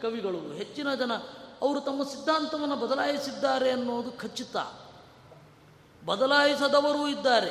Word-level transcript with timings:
ಕವಿಗಳು, 0.00 0.38
ಹೆಚ್ಚಿನ 0.38 0.94
ಜನ 0.94 1.14
ಅವರು 1.62 1.80
ತಮ್ಮ 1.80 2.02
ಸಿದ್ಧಾಂತವನ್ನು 2.02 2.76
ಬದಲಾಯಿಸಿದ್ದಾರೆ 2.76 3.70
ಅನ್ನೋದು 3.70 4.12
ಖಚಿತ. 4.12 4.56
ಬದಲಾಯಿಸದವರೂ 6.06 7.08
ಇದ್ದಾರೆ, 7.08 7.50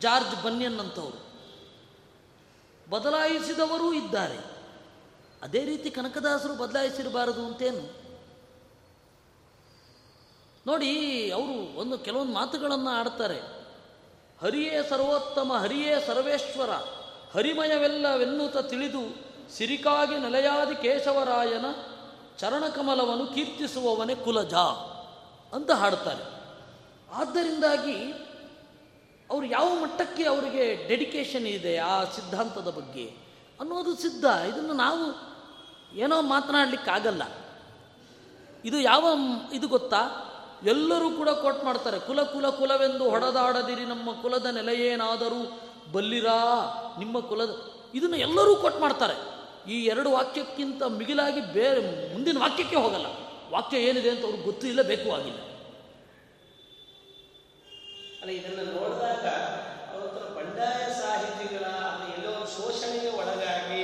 ಜಾರ್ಜ್ 0.00 0.42
ಬನ್ಯನ್ 0.42 0.80
ಅಂತವರು 0.80 1.28
ಬದಲಾಯಿಸಿದವರೂ 2.90 3.92
ಇದ್ದಾರೆ. 3.92 4.38
ಅದೇ 5.42 5.64
ರೀತಿ 5.64 5.90
ಕನಕದಾಸರು 5.90 6.54
ಬದಲಾಯಿಸಿರಬಾರದು 6.54 7.46
ಅಂತೇನು? 7.46 8.08
ನೋಡಿ, 10.66 11.30
ಅವರು 11.30 11.78
ಒಂದು 11.78 11.98
ಕೆಲವೊಂದು 11.98 12.32
ಮಾತುಗಳನ್ನು 12.32 12.90
ಆಡ್ತಾರೆ. 12.90 13.40
ಹರಿಯೇ 14.40 14.72
ಸರ್ವೋತ್ತಮ, 14.90 15.52
ಹರಿಯೇ 15.52 15.94
ಸರ್ವೇಶ್ವರ, 16.06 16.70
ಹರಿಮಯವೆಲ್ಲವೆನ್ನುತ್ತ 17.34 18.56
ತಿಳಿದು 18.56 19.27
ಸಿರಿಕಾಗಿ 19.56 20.16
ನೆಲೆಯಾದಿ 20.16 20.82
ಕೇಶವರಾಯನ 20.82 21.64
ಚರಣಕಮಲವನ್ನು 22.38 23.26
ಕೀರ್ತಿಸುವವನೇ 23.26 24.14
ಕುಲಜ 24.14 24.54
ಅಂತ 25.52 25.70
ಹಾಡ್ತಾರೆ. 25.70 26.24
ಆದ್ದರಿಂದಾಗಿ 27.12 28.12
ಅವರು 29.30 29.46
ಯಾವ 29.46 29.74
ಮಟ್ಟಕ್ಕೆ 29.74 30.24
ಅವರಿಗೆ 30.24 30.88
ಡೆಡಿಕೇಶನ್ 30.88 31.46
ಇದೆ 31.46 31.78
ಆ 31.78 32.04
ಸಿದ್ಧಾಂತದ 32.04 32.70
ಬಗ್ಗೆ 32.70 33.16
ಅನ್ನೋದು 33.60 33.96
ಸಿದ್ಧ. 33.96 34.24
ಇದನ್ನು 34.24 34.72
ನಾವು 34.72 35.28
ಏನೋ 35.96 36.22
ಮಾತನಾಡಲಿಕ್ಕಾಗಲ್ಲ. 36.22 37.22
ಇದು 38.64 38.80
ಯಾವ 38.80 39.18
ಇದು 39.52 39.68
ಗೊತ್ತಾ? 39.68 39.96
ಎಲ್ಲರೂ 40.64 41.10
ಕೂಡ 41.10 41.28
ಕೋಟ್ 41.28 41.64
ಮಾಡ್ತಾರೆ, 41.64 41.98
ಕುಲ 41.98 42.22
ಕುಲ, 42.22 42.48
ಕುಲವೆಂದು 42.48 43.10
ಹೊಡೆದಾಡದಿರಿ 43.10 43.84
ನಮ್ಮ 43.84 44.12
ಕುಲದ 44.12 44.46
ನೆಲೆಯೇನಾದರೂ 44.46 45.60
ಬಲ್ಲಿರಾ? 45.92 46.44
ನಿಮ್ಮ 46.98 47.20
ಕುಲದ 47.20 47.72
ಇದನ್ನು 47.94 48.16
ಎಲ್ಲರೂ 48.16 48.56
ಕೋಟ್ 48.56 48.80
ಮಾಡ್ತಾರೆ. 48.80 49.37
ಈ 49.68 49.84
ಎರಡು 49.84 50.10
ವಾಕ್ಯಕ್ಕಿಂತ 50.10 50.82
ಮಿಗಿಲಾಗಿ 50.82 51.40
ಬೇರೆ 51.40 51.80
ಮುಂದಿನ 52.12 52.38
ವಾಕ್ಯಕ್ಕೆ 52.38 52.76
ಹೋಗಲ್ಲ. 52.76 53.06
ವಾಕ್ಯ 53.50 53.76
ಏನಿದೆ 53.78 54.10
ಅಂತ 54.10 54.24
ಅವ್ರಿಗೆ 54.24 54.44
ಗೊತ್ತೂ 54.44 54.66
ಇಲ್ಲ 54.66 54.82
ಬೇಕು 54.82 55.12
ಆಗಿಲ್ಲ. 55.12 55.40
ಅಲ್ಲ 58.22 58.30
ಇದನ್ನು 58.30 58.64
ನೋಡಿದಾಗ 58.72 59.26
ಅವರ 59.92 60.34
ಬಂಡಾಯ 60.36 60.92
ಸಾಹಿತಿಗಳ 60.92 61.64
ಎಲ್ಲೋ 62.16 62.30
ಒಂದು 62.30 62.50
ಶೋಷಣೆಗೆ 62.56 63.10
ಒಳಗಾಗಿ 63.10 63.82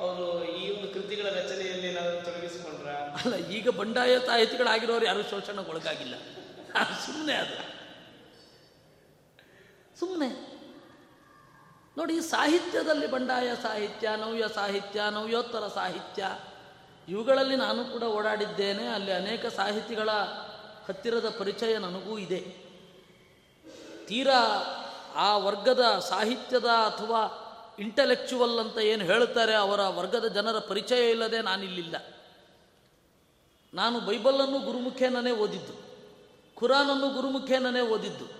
ಅವರು 0.00 0.44
ಈ 0.44 0.70
ಒಂದು 0.70 0.88
ಕೃತಿಗಳ 0.94 1.26
ರಚನೆಯಲ್ಲಿ 1.30 1.90
ನಾವು 1.92 2.24
ತೊಡಗಿಸಿಕೊಂಡ್ರ? 2.24 2.88
ಅಲ್ಲ 3.20 3.36
ಈಗ 3.48 3.68
ಬಂಡಾಯ 3.70 4.18
ಸಾಹಿತಿಗಳಾಗಿರೋರು 4.26 5.06
ಯಾರು 5.06 5.22
ಶೋಷಣೆಗೆ 5.22 5.70
ಒಳಗಾಗಿಲ್ಲ? 5.70 6.14
ಸುಮ್ಮನೆ 7.06 7.34
ಅದು. 7.34 7.56
ಸುಮ್ಮನೆ 10.00 10.28
ನೋಡಿ 11.98 12.20
ಸಾಹಿತ್ಯದಲ್ಲಿ 12.20 13.06
ಬಂಡಾಯ 13.06 13.54
ಸಾಹಿತ್ಯ, 13.62 14.10
ನವ್ಯ 14.16 14.44
ಸಾಹಿತ್ಯ, 14.54 15.02
ನವ್ಯೋತ್ತರ 15.10 15.68
ಸಾಹಿತ್ಯ, 15.74 16.38
ಇವುಗಳಲ್ಲಿ 17.08 17.56
ನಾನು 17.56 17.84
ಕೂಡ 17.84 18.02
ಓಡಾಡಿದ್ದೇನೆ. 18.02 18.86
ಅಲ್ಲಿ 18.86 19.12
ಅನೇಕ 19.12 19.46
ಸಾಹಿತಿಗಳ 19.46 20.10
ಹತ್ತಿರದ 20.88 21.34
ಪರಿಚಯ 21.38 21.78
ನನಗೂ 21.78 22.18
ಇದೆ. 22.18 22.40
ತೀರಾ 24.06 24.42
ಆ 25.14 25.36
ವರ್ಗದ 25.36 25.98
ಸಾಹಿತ್ಯದ 26.08 26.64
ಅಥವಾ 26.64 27.44
ಇಂಟಲೆಕ್ಚುವಲ್ 27.78 28.58
ಅಂತ 28.58 28.78
ಏನು 28.78 29.04
ಹೇಳ್ತಾರೆ, 29.04 29.54
ಅವರ 29.54 29.80
ವರ್ಗದ 29.80 30.24
ಜನರ 30.24 30.58
ಪರಿಚಯ 30.58 31.10
ಇಲ್ಲದೆ 31.10 31.42
ನಾನಿಲ್ಲಿಲ್ಲ. 31.42 31.96
ನಾನು 33.74 34.00
ಬೈಬಲನ್ನು 34.00 34.58
ಗುರುಮುಖೇನೇ 34.58 35.30
ಓದಿದ್ದು, 35.30 35.74
ಖುರಾನನ್ನು 36.54 37.08
ಗುರುಮುಖೇನೇ 37.08 37.80
ಓದಿದ್ದು 37.80 38.37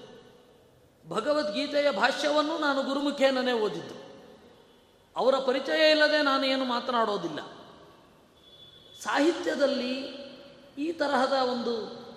ಭಗವದ್ಗೀತೆಯ 1.09 1.91
ಭಾಷ್ಯವನ್ನು 1.91 2.59
ನಾನು 2.59 2.83
ಗುರುಮುಖೇನೇ 2.83 3.53
ಓದಿದ್ದು. 3.53 4.09
ಅವರ 5.17 5.39
ಪರಿಚಯ 5.39 5.91
ಇಲ್ಲದೆ 5.91 6.23
ನಾನು 6.23 6.47
ಏನು 6.47 6.65
ಮಾತನಾಡೋದಿಲ್ಲ. 6.65 7.41
ಸಾಹಿತ್ಯದಲ್ಲಿ 9.03 9.95
ಈ 10.78 10.92
ತರಹದ 10.92 11.33
ಒಂದು 11.33 12.09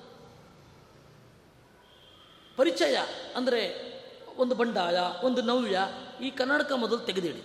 ಪರಿಚಯ 2.57 2.97
ಅಂದರೆ 3.35 3.91
ಒಂದು 4.37 4.55
ಬಂಡಾಯ, 4.55 4.97
ಒಂದು 5.23 5.41
ನವ್ಯ 5.41 5.79
ಈ 6.21 6.29
ಕನ್ನಡಕ 6.29 6.71
ಮೊದಲು 6.71 6.99
ತೆಗೆದಿಡಿ. 6.99 7.43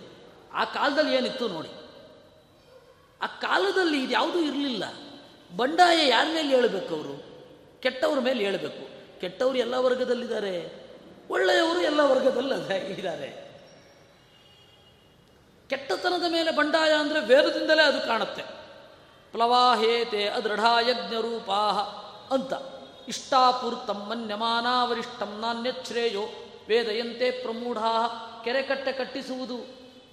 ಆ 0.53 0.65
ಕಾಲದಲ್ಲಿ 0.65 1.15
ಏನಿತ್ತು 1.15 1.47
ನೋಡಿ. 1.47 1.69
ಆ 3.21 3.27
ಕಾಲದಲ್ಲಿ 3.27 4.03
ಇದು 4.03 4.11
ಯಾವುದೂ 4.11 4.39
ಇರಲಿಲ್ಲ. 4.39 4.83
ಬಂಡಾಯ 5.57 6.07
ಯಾರ 6.07 6.25
ಮೇಲೆ 6.33 6.47
ಹೇಳಬೇಕು 6.47 6.95
ಅವರು? 6.95 7.23
ಕೆಟ್ಟವ್ರ 7.81 8.19
ಮೇಲೆ 8.19 8.43
ಹೇಳಬೇಕು. 8.43 8.97
ಕೆಟ್ಟವರು 9.21 9.57
ಎಲ್ಲ 9.57 9.75
ವರ್ಗದಲ್ಲಿದ್ದಾರೆ. 9.75 10.76
ಒಳ್ಳೆಯವರು 11.29 11.81
ಎಲ್ಲ 11.81 11.99
ವರ್ಗದಲ್ಲಿ 11.99 12.77
ಇದ್ದಾರೆ. 12.77 13.47
ಕೆಟ್ಟತನದ 15.69 16.31
ಮೇಲೆ 16.31 16.51
ಬಂಡಾಯ 16.51 16.93
ಅಂದರೆ 16.93 17.19
ವೇದದಿಂದಲೇ 17.19 17.83
ಅದು 17.83 18.07
ಕಾಣುತ್ತೆ. 18.07 18.41
ಪ್ಲವಾಹೇತೆ 19.31 20.27
ಅದೃಢಾಯಜ್ಞರೂಪಾಹ 20.27 21.79
ಅಂತ. 22.33 22.53
ಇಷ್ಟಾಪೂರ್ತಂ 23.07 24.05
ಮನ್ಯಮಾನಾವರಿಷ್ಟಂ 24.09 25.39
ನಾಣ್ಯಶ್ರೇಯೋ 25.39 26.21
ವೇದಯಂತೆ 26.67 27.31
ಪ್ರಮೂಢಾ 27.31 28.07
ಕೆರೆ 28.43 28.61
ಕಟ್ಟೆ 28.61 28.91
ಕಟ್ಟಿಸುವುದು, 28.91 29.57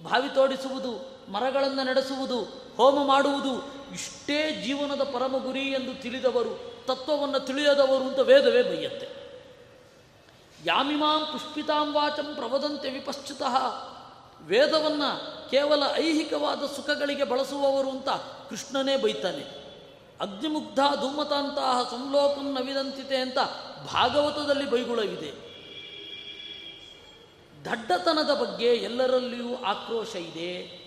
ಬಾವಿ 0.03 0.29
ತೋಡಿಸುವುದು, 0.35 1.17
ಮರಗಳನ್ನು 1.31 1.83
ನಡೆಸುವುದು, 1.83 2.39
ಹೋಮ 2.77 3.07
ಮಾಡುವುದು, 3.07 3.53
ಇಷ್ಟೇ 3.93 4.61
ಜೀವನದ 4.65 5.03
ಪರಮ 5.03 5.37
ಗುರಿ 5.37 5.59
ಎಂದು 5.59 6.01
ತಿಳಿದವರು, 6.01 6.83
ತತ್ವವನ್ನು 6.87 7.39
ತಿಳಿಯದವರು 7.39 8.03
ಅಂತ 8.03 8.19
ವೇದವೇ 8.19 8.63
ಬೈಯತ್ತೆ 8.63 9.14
ಯಾಮಿಮಾಂ 10.65 11.25
ಪುಷ್ಪಿತಾಂ 11.25 11.93
ವಾಚಂ 11.93 12.35
ಪ್ರವದಂತೆ 12.35 12.89
ವಿಪಶ್ಚಿತಃ. 12.89 13.55
ವೇದವನ್ನು 14.41 15.49
ಕೇವಲ 15.49 15.83
ಐಹಿಕವಾದ 15.95 16.65
ಸುಖಗಳಿಗೆ 16.65 17.23
ಬಳಸುವವರು 17.23 17.89
ಅಂತ 17.89 18.09
ಕೃಷ್ಣನೇ 18.49 18.97
ಬೈತಾನೆ. 18.97 19.65
ಅಗ್ನಿಮುಗ್ಧ 20.21 20.79
ಧೂಮತಾಂತಹ 21.01 21.87
ಸಂಲೋಕಂ 21.91 22.53
ನವಿದಂತಿತೆ 22.53 23.17
ಅಂತ 23.17 23.37
ಭಾಗವತದಲ್ಲಿ 23.93 24.69
ಬೈಗುಳವಿದೆ. 24.69 25.45
ದಡ್ಡತನದ 27.65 28.33
ಬಗ್ಗೆ 28.33 28.67
ಎಲ್ಲರಲ್ಲಿಯೂ 28.67 29.63
ಆಕ್ರೋಶ 29.63 30.15
ಇದೆ. 30.15 30.85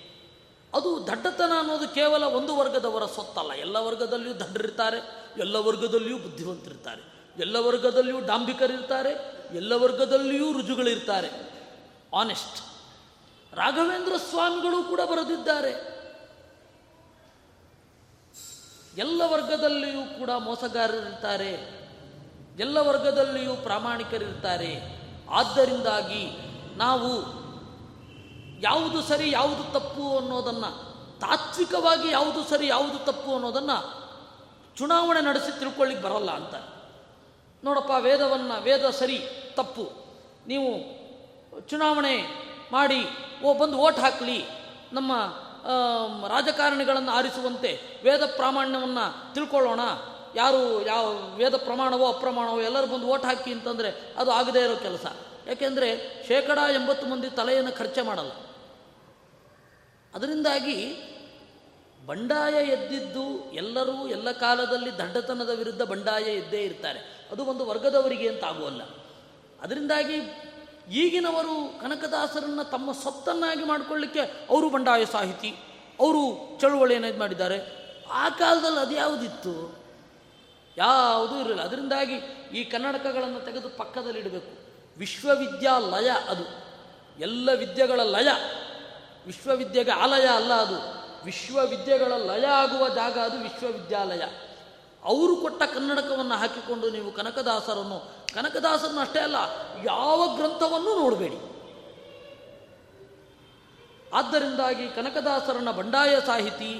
ಅದು 0.75 1.07
ದಡ್ಡತನ 1.07 1.53
ಅನ್ನೋದು 1.59 1.89
ಕೇವಲ 1.89 2.25
ಒಂದು 2.25 2.57
ವರ್ಗದವರ 2.57 3.07
ಸೊತ್ತಲ್ಲ. 3.07 3.53
ಎಲ್ಲ 3.53 3.77
ವರ್ಗದಲ್ಲಿಯೂ 3.77 4.35
ದಡ್ಡರಿರ್ತಾರೆ, 4.35 5.27
ಎಲ್ಲ 5.39 5.57
ವರ್ಗದಲ್ಲಿಯೂ 5.57 6.19
ಬುದ್ಧಿವಂತರಿರ್ತಾರೆ, 6.19 7.33
ಎಲ್ಲ 7.39 7.57
ವರ್ಗದಲ್ಲಿಯೂ 7.57 8.21
ಡಾಂಬಿಕರಿರ್ತಾರೆ 8.21 9.38
ಎಲ್ಲ 9.55 9.73
ವರ್ಗದಲ್ಲಿಯೂ 9.73 10.53
ರುಜುಗಳಿರ್ತಾರೆ. 10.53 11.29
ಆನೆಸ್ಟ್ 12.15 12.65
ರಾಘವೇಂದ್ರ 13.55 14.17
ಸ್ವಾಮಿಗಳು 14.17 14.83
ಕೂಡ 14.83 15.01
ಬರೆದಿದ್ದಾರೆ. 15.01 15.99
ಎಲ್ಲ 18.97 19.23
ವರ್ಗದಲ್ಲಿಯೂ 19.27 20.19
ಕೂಡ 20.19 20.31
ಮೋಸಗಾರರಿರ್ತಾರೆ. 20.31 21.79
ಎಲ್ಲ 22.59 22.79
ವರ್ಗದಲ್ಲಿಯೂ 22.79 23.55
ಪ್ರಾಮಾಣಿಕರಿರ್ತಾರೆ. 23.57 24.99
ಆದ್ದರಿಂದಾಗಿ 25.31 26.31
ನಾವು 26.77 27.39
ಯಾವುದು 28.61 29.03
ಸರಿ, 29.03 29.31
ಯಾವುದು 29.31 29.73
ತಪ್ಪು 29.73 30.19
ಅನ್ನೋದನ್ನು, 30.19 30.71
ತಾತ್ವಿಕವಾಗಿ 31.21 32.11
ಯಾವುದು 32.11 32.45
ಸರಿ, 32.45 32.67
ಯಾವುದು 32.67 32.99
ತಪ್ಪು 32.99 33.35
ಅನ್ನೋದನ್ನು 33.35 34.09
ಚುನಾವಣೆ 34.77 35.21
ನಡೆಸಿ 35.21 35.59
ತಿಳ್ಕೊಳ್ಳಿಕ್ಕೆ 35.59 36.09
ಬರಲ್ಲ 36.09 36.31
ಅಂತ. 36.31 36.55
ನೋಡಪ್ಪ, 37.65 37.91
ವೇದವನ್ನು, 38.01 38.63
ವೇದ 38.63 38.91
ಸರಿ 38.91 39.29
ತಪ್ಪು. 39.59 39.93
ನೀವು 40.47 40.99
ಚುನಾವಣೆ 41.69 42.17
ಮಾಡಿ, 42.73 43.05
ಓ, 43.45 43.55
ಬಂದು 43.55 43.79
ಓಟ್ 43.79 43.99
ಹಾಕಲಿ. 43.99 44.45
ನಮ್ಮ 44.93 45.13
ರಾಜಕಾರಣಿಗಳನ್ನು 46.29 47.13
ಆರಿಸುವಂತೆ 47.13 47.81
ವೇದ 48.05 48.25
ಪ್ರಾಮಾಣ್ಯವನ್ನು 48.37 49.35
ತಿಳ್ಕೊಳ್ಳೋಣ. 49.35 49.81
ಯಾರು, 50.37 50.87
ಯಾವ 50.87 51.17
ವೇದ 51.37 51.57
ಪ್ರಮಾಣವೋ 51.57 52.13
ಅಪ್ರಮಾಣವೋ 52.13 52.61
ಎಲ್ಲರೂ 52.61 52.87
ಬಂದು 52.87 53.07
ಓಟ್ 53.07 53.25
ಹಾಕಿ 53.25 53.53
ಅಂತಂದರೆ 53.53 54.15
ಅದು 54.17 54.31
ಆಗದೇ 54.31 54.61
ಇರೋ 54.61 54.77
ಕೆಲಸ. 54.77 55.07
ಯಾಕೆಂದರೆ 55.47 56.23
ಶೇಕಡ 56.29 56.59
ಎಂಬತ್ತು 56.73 57.07
ಮಂದಿ 57.07 57.31
ತಲೆಯನ್ನು 57.31 57.79
ಖರ್ಚೆ 57.79 58.03
ಮಾಡಲ್ಲ. 58.03 58.31
ಅದರಿಂದಾಗಿ 60.15 60.97
ಬಂಡಾಯ 62.07 62.53
ಎದ್ದಿದ್ದು 62.53 63.53
ಎಲ್ಲರೂ 63.53 64.09
ಎಲ್ಲ 64.09 64.33
ಕಾಲದಲ್ಲಿ 64.33 64.99
ದಡ್ಡತನದ 64.99 65.51
ವಿರುದ್ಧ 65.51 65.83
ಬಂಡಾಯ 65.83 66.23
ಎದ್ದೇ 66.23 66.63
ಇರ್ತಾರೆ. 66.63 67.29
ಅದು 67.31 67.45
ಒಂದು 67.45 67.67
ವರ್ಗದವರಿಗೆ 67.67 68.29
ಅಂತ 68.29 68.45
ಆಗುವಲ್ಲ. 68.45 68.83
ಅದರಿಂದಾಗಿ 69.63 70.15
ಈಗಿನವರು 70.91 71.81
ಕನಕದಾಸರನ್ನು 71.81 72.65
ತಮ್ಮ 72.65 72.93
ಸೊತ್ತನ್ನಾಗಿ 72.93 73.65
ಮಾಡಿಕೊಳ್ಳಿಕ್ಕೆ 73.65 74.21
ಅವರು 74.21 74.71
ಬಂಡಾಯ 74.71 75.05
ಸಾಹಿತಿ, 75.05 75.51
ಅವರು 76.01 76.59
ಚಳುವಳಿಯನ್ನು 76.61 77.09
ಇದು 77.09 77.19
ಮಾಡಿದ್ದಾರೆ. 77.19 77.79
ಆ 78.11 78.29
ಕಾಲದಲ್ಲಿ 78.29 78.81
ಅದು 78.81 78.95
ಯಾವುದಿತ್ತು? 78.95 79.79
ಯಾವುದೂ 80.77 81.41
ಇರಲಿಲ್ಲ. 81.41 81.63
ಅದರಿಂದಾಗಿ 81.63 82.15
ಈ 82.55 82.65
ಕನ್ನಡಕಗಳನ್ನು 82.65 83.41
ತೆಗೆದು 83.41 83.69
ಪಕ್ಕದಲ್ಲಿ 83.69 84.19
ಇಡಬೇಕು. 84.21 84.69
ವಿಶ್ವವಿದ್ಯಾಲಯ 84.99 86.11
ಅದು. 86.11 86.69
ಎಲ್ಲ 87.21 87.51
ವಿದ್ಯೆಗಳ 87.53 88.01
ಲಯ. 88.01 88.29
ವಿಶ್ವವಿದ್ಯೆಗೆ 89.27 89.91
ಆಲಯ 89.91 90.27
ಅಲ್ಲ 90.27 90.53
ಅದು. 90.53 91.09
ವಿಶ್ವವಿದ್ಯೆಗಳ 91.25 92.13
ಲಯ 92.13 92.47
ಆಗುವ 92.47 92.89
ಜಾಗ 92.89 93.19
ಅದು 93.19 93.39
ವಿಶ್ವವಿದ್ಯಾಲಯ. 93.39 94.23
ಅವರು 95.05 95.37
ಕೊಟ್ಟ 95.37 95.63
ಕನ್ನಡಕವನ್ನು 95.63 96.35
ಹಾಕಿಕೊಂಡು 96.35 96.91
ನೀವು 96.91 97.13
ಕನಕದಾಸರನ್ನು 97.13 98.18
ಕನಕದಾಸರನ್ನು 98.35 99.01
ಅಷ್ಟೇ 99.01 99.19
ಅಲ್ಲ, 99.19 99.37
ಯಾವ 99.85 100.37
ಗ್ರಂಥವನ್ನು 100.37 101.03
ನೋಡಬೇಡಿ. 101.03 101.39
ಆದ್ದರಿಂದಾಗಿ 104.13 104.89
ಕನಕದಾಸರನ್ನ 104.89 105.71
ಬಂಡಾಯ 105.71 106.21
ಸಾಹಿತಿ 106.27 106.75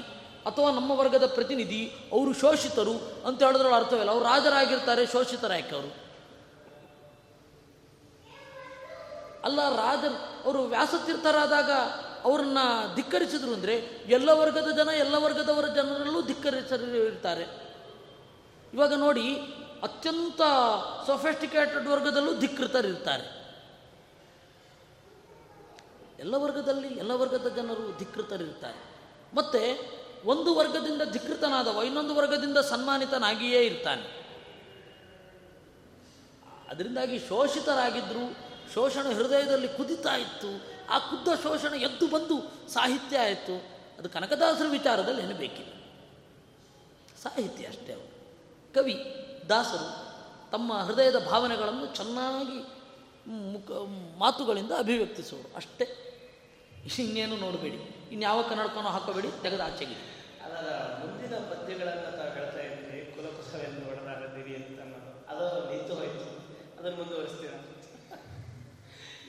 ಅಥವಾ 0.45 0.71
ನಮ್ಮ 0.71 0.91
ವರ್ಗದ 0.91 1.25
ಪ್ರತಿನಿಧಿ, 1.25 1.93
ಅವರು 2.11 2.33
ಶೋಷಿತರು 2.33 3.25
ಅಂತ 3.27 3.43
ಹೇಳಿದ್ರಲ್ಲಿ 3.43 3.75
ಅರ್ಥವಿಲ್ಲ. 3.75 4.11
ಅವರು 4.11 4.25
ರಾಜರಾಗಿರ್ತಾರೆ, 4.25 5.05
ಶೋಷಿತರ 5.05 5.53
ಯಾಕೆ 5.53 5.75
ಅವರು? 5.75 6.09
ಅಲ್ಲ, 9.43 9.75
ರಾಜರು, 9.75 10.43
ಅವರು 10.45 10.63
ವ್ಯಾಸತೀರ್ಥರಾದಾಗ 10.63 11.71
ಅವ್ರನ್ನ 12.23 12.57
ಧಿಕ್ಕರಿಸಿದ್ರು 12.95 13.53
ಅಂದರೆ 13.53 13.75
ಎಲ್ಲ 14.07 14.29
ವರ್ಗದ 14.29 14.69
ಜನ 14.71 14.89
ಎಲ್ಲ 14.89 15.15
ವರ್ಗದವರ 15.15 15.67
ಜನರಲ್ಲೂ 15.67 16.21
ಧಿಕ್ಕರಿಸಿರ್ತಾರೆ 16.21 17.43
ಇವಾಗ 18.73 18.93
ನೋಡಿ 18.93 19.27
ಅತ್ಯಂತ 19.83 20.41
ಸೊಫೆಸ್ಟಿಕೇಟೆಡ್ 21.05 21.87
ವರ್ಗದಲ್ಲೂ 21.87 22.39
ಧಿಕ್ಕೃತರಿರ್ತಾರೆ 22.39 23.39
ಎಲ್ಲ 26.19 26.35
ವರ್ಗದಲ್ಲಿ, 26.35 26.87
ಎಲ್ಲ 26.87 27.11
ವರ್ಗದ 27.11 27.47
ಜನರು 27.55 27.97
ಧಿಕ್ಕೃತರಿರ್ತಾರೆ 27.97 28.79
ಮತ್ತೆ 29.35 29.61
ಒಂದು 30.25 30.55
ವರ್ಗದಿಂದ 30.55 31.01
ಧಿಕ್ಕೃತನಾದವ 31.11 31.81
ಇನ್ನೊಂದು 31.85 32.15
ವರ್ಗದಿಂದ 32.15 32.57
ಸನ್ಮಾನಿತನಾಗಿಯೇ 32.57 33.61
ಇರ್ತಾನೆ. 33.65 34.05
ಅದರಿಂದಾಗಿ 36.69 37.19
ಶೋಷಿತರಾಗಿದ್ದರು 37.19 38.25
ಶೋಷಣ 38.73 39.07
ಹೃದಯದಲ್ಲಿ 39.15 39.67
ಕುದಿತಾ 39.67 40.15
ಇತ್ತು, 40.15 40.51
ಆ 40.89 40.99
ಕುದ್ದ 40.99 41.27
ಶೋಷಣ 41.43 41.73
ಎದ್ದು 41.73 42.07
ಬಂದು 42.07 42.35
ಸಾಹಿತ್ಯ 42.69 43.17
ಆಯಿತು. 43.17 43.55
ಅದು 43.99 44.09
ಕನಕದಾಸರ 44.09 44.65
ವಿಚಾರದಲ್ಲಿ 44.69 45.21
ಏನು 45.21 45.35
ಬೇಕಿಲ್ಲ 45.35 45.73
ಸಾಹಿತ್ಯ 47.23 47.67
ಅಷ್ಟೇ 47.67 47.93
ಅವರು 47.93 48.11
ಕವಿ 48.73 48.95
ದಾಸರು 49.49 49.87
ತಮ್ಮ 50.51 50.73
ಹೃದಯದ 50.87 51.19
ಭಾವನೆಗಳನ್ನು 51.29 51.85
ಚೆನ್ನಾಗಿ 51.95 52.59
ಮುಖ, 53.53 53.71
ಮಾತುಗಳಿಂದ 54.19 54.71
ಅಭಿವ್ಯಕ್ತಿಸೋರು 54.77 55.55
ಅಷ್ಟೇ. 55.55 55.85
ಇನ್ನೇನು 56.99 57.35
ನೋಡಬೇಡಿ. 57.37 57.79
ಇನ್ಯಾವ 58.11 58.41
ಕನ್ನಡಕನೂ 58.49 58.89
ಹಾಕೋಬೇಡಿ, 58.95 59.29
ತೆಗೆದು 59.43 59.63
ಆಚೆಗೆ 59.63 59.97
ಮುಂದಿನ 61.01 61.35
ಪದ್ಯಗಳನ್ನು 61.51 62.09
ತಾವು 62.17 62.31
ಹೇಳ್ತಾ 62.37 62.61
ಇದ್ದೀರಿ 62.67 62.99
ಕುಲಕುಸವೆಂದು 63.15 63.81
ಹೊಡೆದಾಡದಿರಿ 63.89 64.53
ಅಂತ 64.55 64.79
ಅದು 65.31 65.45
ನಿಂತು 65.71 65.93
ಹೋಯ್ತು. 65.99 66.25
ಅದನ್ನು 66.79 66.97
ಮುಂದುವರಿಸ್ತೀರ? 66.97 67.53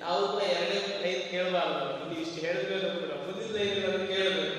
ನಾವು 0.02 0.20
ಕೂಡ 0.32 0.42
ಎರಡನೇ 0.42 1.12
ಕೇಳಬಾರ್ದು. 1.30 1.86
ನೀವು 2.08 2.20
ಇಷ್ಟು 2.26 2.38
ಹೇಳಿದ್ರೆ 2.46 2.76
ಮುಂದಿನ 2.94 4.06
ಕೇಳಬೇಕು 4.12 4.56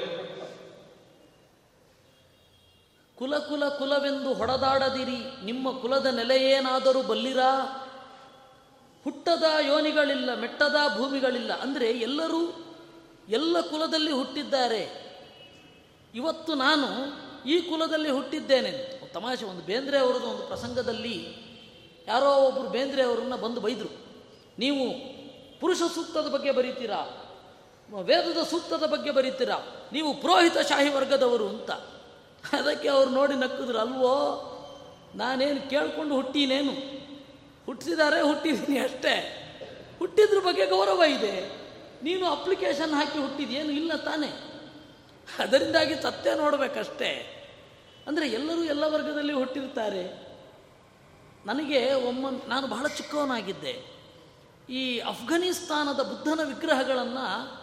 ಕುಲ 3.38 3.70
ಕುಲ 3.70 3.70
ಕುಲವೆಂದು 3.70 4.34
ಹೊಡೆದಾಡದಿರಿ. 4.34 5.46
ನಿಮ್ಮ 5.46 5.80
ಕುಲದ 5.80 6.06
ನೆಲೆಯೇನಾದರೂ 6.06 7.04
ಬಲ್ಲಿರಾ? 7.04 7.78
ಹುಟ್ಟದ 9.04 9.44
ಯೋನಿಗಳಿಲ್ಲ, 9.68 10.36
ಮೆಟ್ಟದ 10.36 10.76
ಭೂಮಿಗಳಿಲ್ಲ. 10.98 11.60
ಅಂದರೆ 11.60 11.92
ಎಲ್ಲರೂ 11.92 12.66
ಎಲ್ಲ 13.30 13.62
ಕುಲದಲ್ಲಿ 13.62 14.12
ಹುಟ್ಟಿದ್ದಾರೆ. 14.12 15.12
ಇವತ್ತು 16.16 16.56
ನಾನು 16.56 16.88
ಈ 17.48 17.62
ಕುಲದಲ್ಲಿ 17.62 18.10
ಹುಟ್ಟಿದ್ದೇನೆ. 18.10 19.02
ತಮಾಷೆ, 19.14 19.46
ಒಂದು 19.46 19.62
ಬೇಂದ್ರೆ 19.62 19.98
ಅವರದ್ದು 19.98 20.28
ಒಂದು 20.28 20.44
ಪ್ರಸಂಗದಲ್ಲಿ 20.44 21.36
ಯಾರೋ 22.08 22.34
ಒಬ್ಬರು 22.34 22.70
ಬೇಂದ್ರೆ 22.70 23.04
ಅವರನ್ನು 23.04 23.38
ಬಂದು 23.38 23.62
ಬೈದರು. 23.62 24.06
ನೀವು 24.60 25.12
ಪುರುಷ 25.60 25.78
ಸೂಕ್ತದ 25.78 26.28
ಬಗ್ಗೆ 26.28 26.52
ಬರೀತೀರಾ? 26.52 27.28
ವೇದದ 28.02 28.44
ಸೂಕ್ತದ 28.44 28.86
ಬಗ್ಗೆ 28.86 29.12
ಬರೀತೀರಾ? 29.12 29.56
ನೀವು 29.94 30.22
ಪುರೋಹಿತ 30.22 30.58
ಶಾಹಿ 30.58 30.90
ವರ್ಗದವರು 30.90 31.48
ಅಂತ. 31.48 31.72
ಅದಕ್ಕೆ 32.54 32.90
ಅವ್ರು 32.90 33.12
ನೋಡಿ 33.12 33.36
ನಕ್ಕಿದ್ರು, 33.36 33.78
ಅಲ್ವೋ? 33.78 34.48
ನಾನೇನು 35.16 35.70
ಕೇಳಿಕೊಂಡು 35.70 36.16
ಹುಟ್ಟಿನೇನು? 36.16 36.72
ಹುಟ್ಟಿಸಿದಾರೆ, 37.66 38.22
ಹುಟ್ಟಿದ್ದೀನಿ 38.22 38.80
ಅಷ್ಟೇ. 38.80 39.38
ಹುಟ್ಟಿದ್ರ 40.00 40.40
ಬಗ್ಗೆ 40.40 40.66
ಗೌರವ 40.66 41.04
ಇದೆ. 41.04 41.62
ನೀನು 42.04 42.26
ಅಪ್ಲಿಕೇಶನ್ 42.26 42.94
ಹಾಕಿ 42.94 43.20
ಹುಟ್ಟಿದೇನು 43.20 43.72
ಇಲ್ಲ 43.72 43.96
ತಾನೇ. 43.96 44.62
ಅದರಿಂದಾಗಿ 45.40 45.96
ಸತ್ಯ 45.96 46.36
ನೋಡಬೇಕಷ್ಟೇ. 46.36 47.38
ಅಂದರೆ 48.08 48.30
ಎಲ್ಲರೂ 48.30 48.64
ಎಲ್ಲ 48.64 48.84
ವರ್ಗದಲ್ಲಿ 48.84 49.34
ಹುಟ್ಟಿರ್ತಾರೆ 49.34 50.32
ನನಗೆ 51.46 51.94
ಒಮ್ಮ 51.94 52.28
ನಾನು 52.48 52.68
ಬಹಳ 52.68 52.88
ಚಿಕ್ಕವನಾಗಿದ್ದೆ. 52.88 54.02
ಈ 54.70 55.00
ಅಫ್ಘಾನಿಸ್ತಾನದ 55.00 56.02
ಬುದ್ಧನ 56.02 56.44
ವಿಗ್ರಹಗಳನ್ನು 56.44 57.62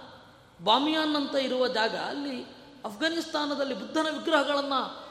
ಬಾಮಿಯಾನ್ 0.65 1.17
ಅಂತ 1.17 1.35
ಇರುವ 1.35 1.69
ಜಾಗ 1.69 1.97
ಅಲ್ಲಿ 1.97 2.58
ಅಫ್ಘಾನಿಸ್ತಾನದಲ್ಲಿ 2.85 3.75
ಬುದ್ಧನ 3.75 4.07
ವಿಗ್ರಹಗಳನ್ನು 4.19 5.09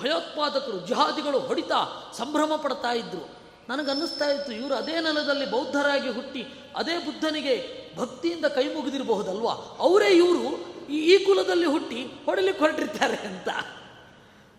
ಭಯೋತ್ಪಾದಕರು, 0.00 0.86
ಜಿಹಾದಿಗಳು 0.86 1.38
ಹೊಡಿತಾ 1.38 2.12
ಸಂಭ್ರಮ 2.16 2.52
ಪಡ್ತಾ 2.56 2.92
ಇದ್ದರು 2.92 3.38
ನನಗನ್ನಿಸ್ತಾ 3.68 4.24
ಇತ್ತು, 4.24 4.52
ಇವರು 4.52 4.74
ಅದೇ 4.74 4.92
ನೆಲದಲ್ಲಿ 4.92 5.50
ಬೌದ್ಧರಾಗಿ 5.50 6.08
ಹುಟ್ಟಿ 6.08 6.46
ಅದೇ 6.76 6.98
ಬುದ್ಧನಿಗೆ 6.98 7.78
ಭಕ್ತಿಯಿಂದ 7.96 8.44
ಕೈ 8.44 8.74
ಮುಗಿದಿರಬಹುದಲ್ವಾ? 8.74 9.52
ಅವರೇ 9.78 10.10
ಇವರು 10.10 10.68
ಈ 10.88 11.24
ಕುಲದಲ್ಲಿ 11.24 11.66
ಹುಟ್ಟಿ 11.66 12.04
ಹೊಡಲಿಕ್ಕೆ 12.26 12.64
ಹೊರಟಿರ್ತಾರೆ 12.64 13.16
ಅಂತ. 13.16 13.48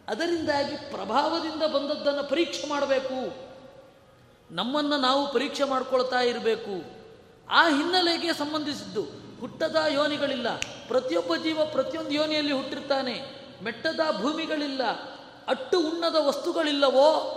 ಅದರಿಂದಾಗಿ 0.08 0.76
ಪ್ರಭಾವದಿಂದ 0.76 1.64
ಬಂದದ್ದನ್ನು 1.64 2.30
ಪರೀಕ್ಷೆ 2.30 2.70
ಮಾಡಬೇಕು. 2.70 3.50
ನಮ್ಮನ್ನು 4.52 4.98
ನಾವು 4.98 5.34
ಪರೀಕ್ಷೆ 5.34 5.64
ಮಾಡ್ಕೊಳ್ತಾ 5.64 6.20
ಇರಬೇಕು. 6.20 7.00
ಆ 7.50 7.70
ಹಿನ್ನೆಲೆಗೆ 7.70 8.34
ಸಂಬಂಧಿಸಿದ್ದು 8.34 9.04
ಹುಟ್ಟದ 9.40 9.76
ಯೋನಿಗಳಿಲ್ಲ. 9.90 10.48
ಪ್ರತಿಯೊಬ್ಬ 10.90 11.36
ಜೀವ 11.36 11.66
ಪ್ರತಿಯೊಂದು 11.66 12.12
ಯೋನಿಯಲ್ಲಿ 12.12 12.52
ಹುಟ್ಟಿರ್ತಾನೆ. 12.52 13.22
ಮೆಟ್ಟದ 13.64 14.00
ಭೂಮಿಗಳಿಲ್ಲ, 14.22 14.84
ಅಟ್ಟು 15.48 15.80
ಉಣ್ಣದ 15.80 16.16
ವಸ್ತುಗಳಿಲ್ಲವೋ? 16.20 17.36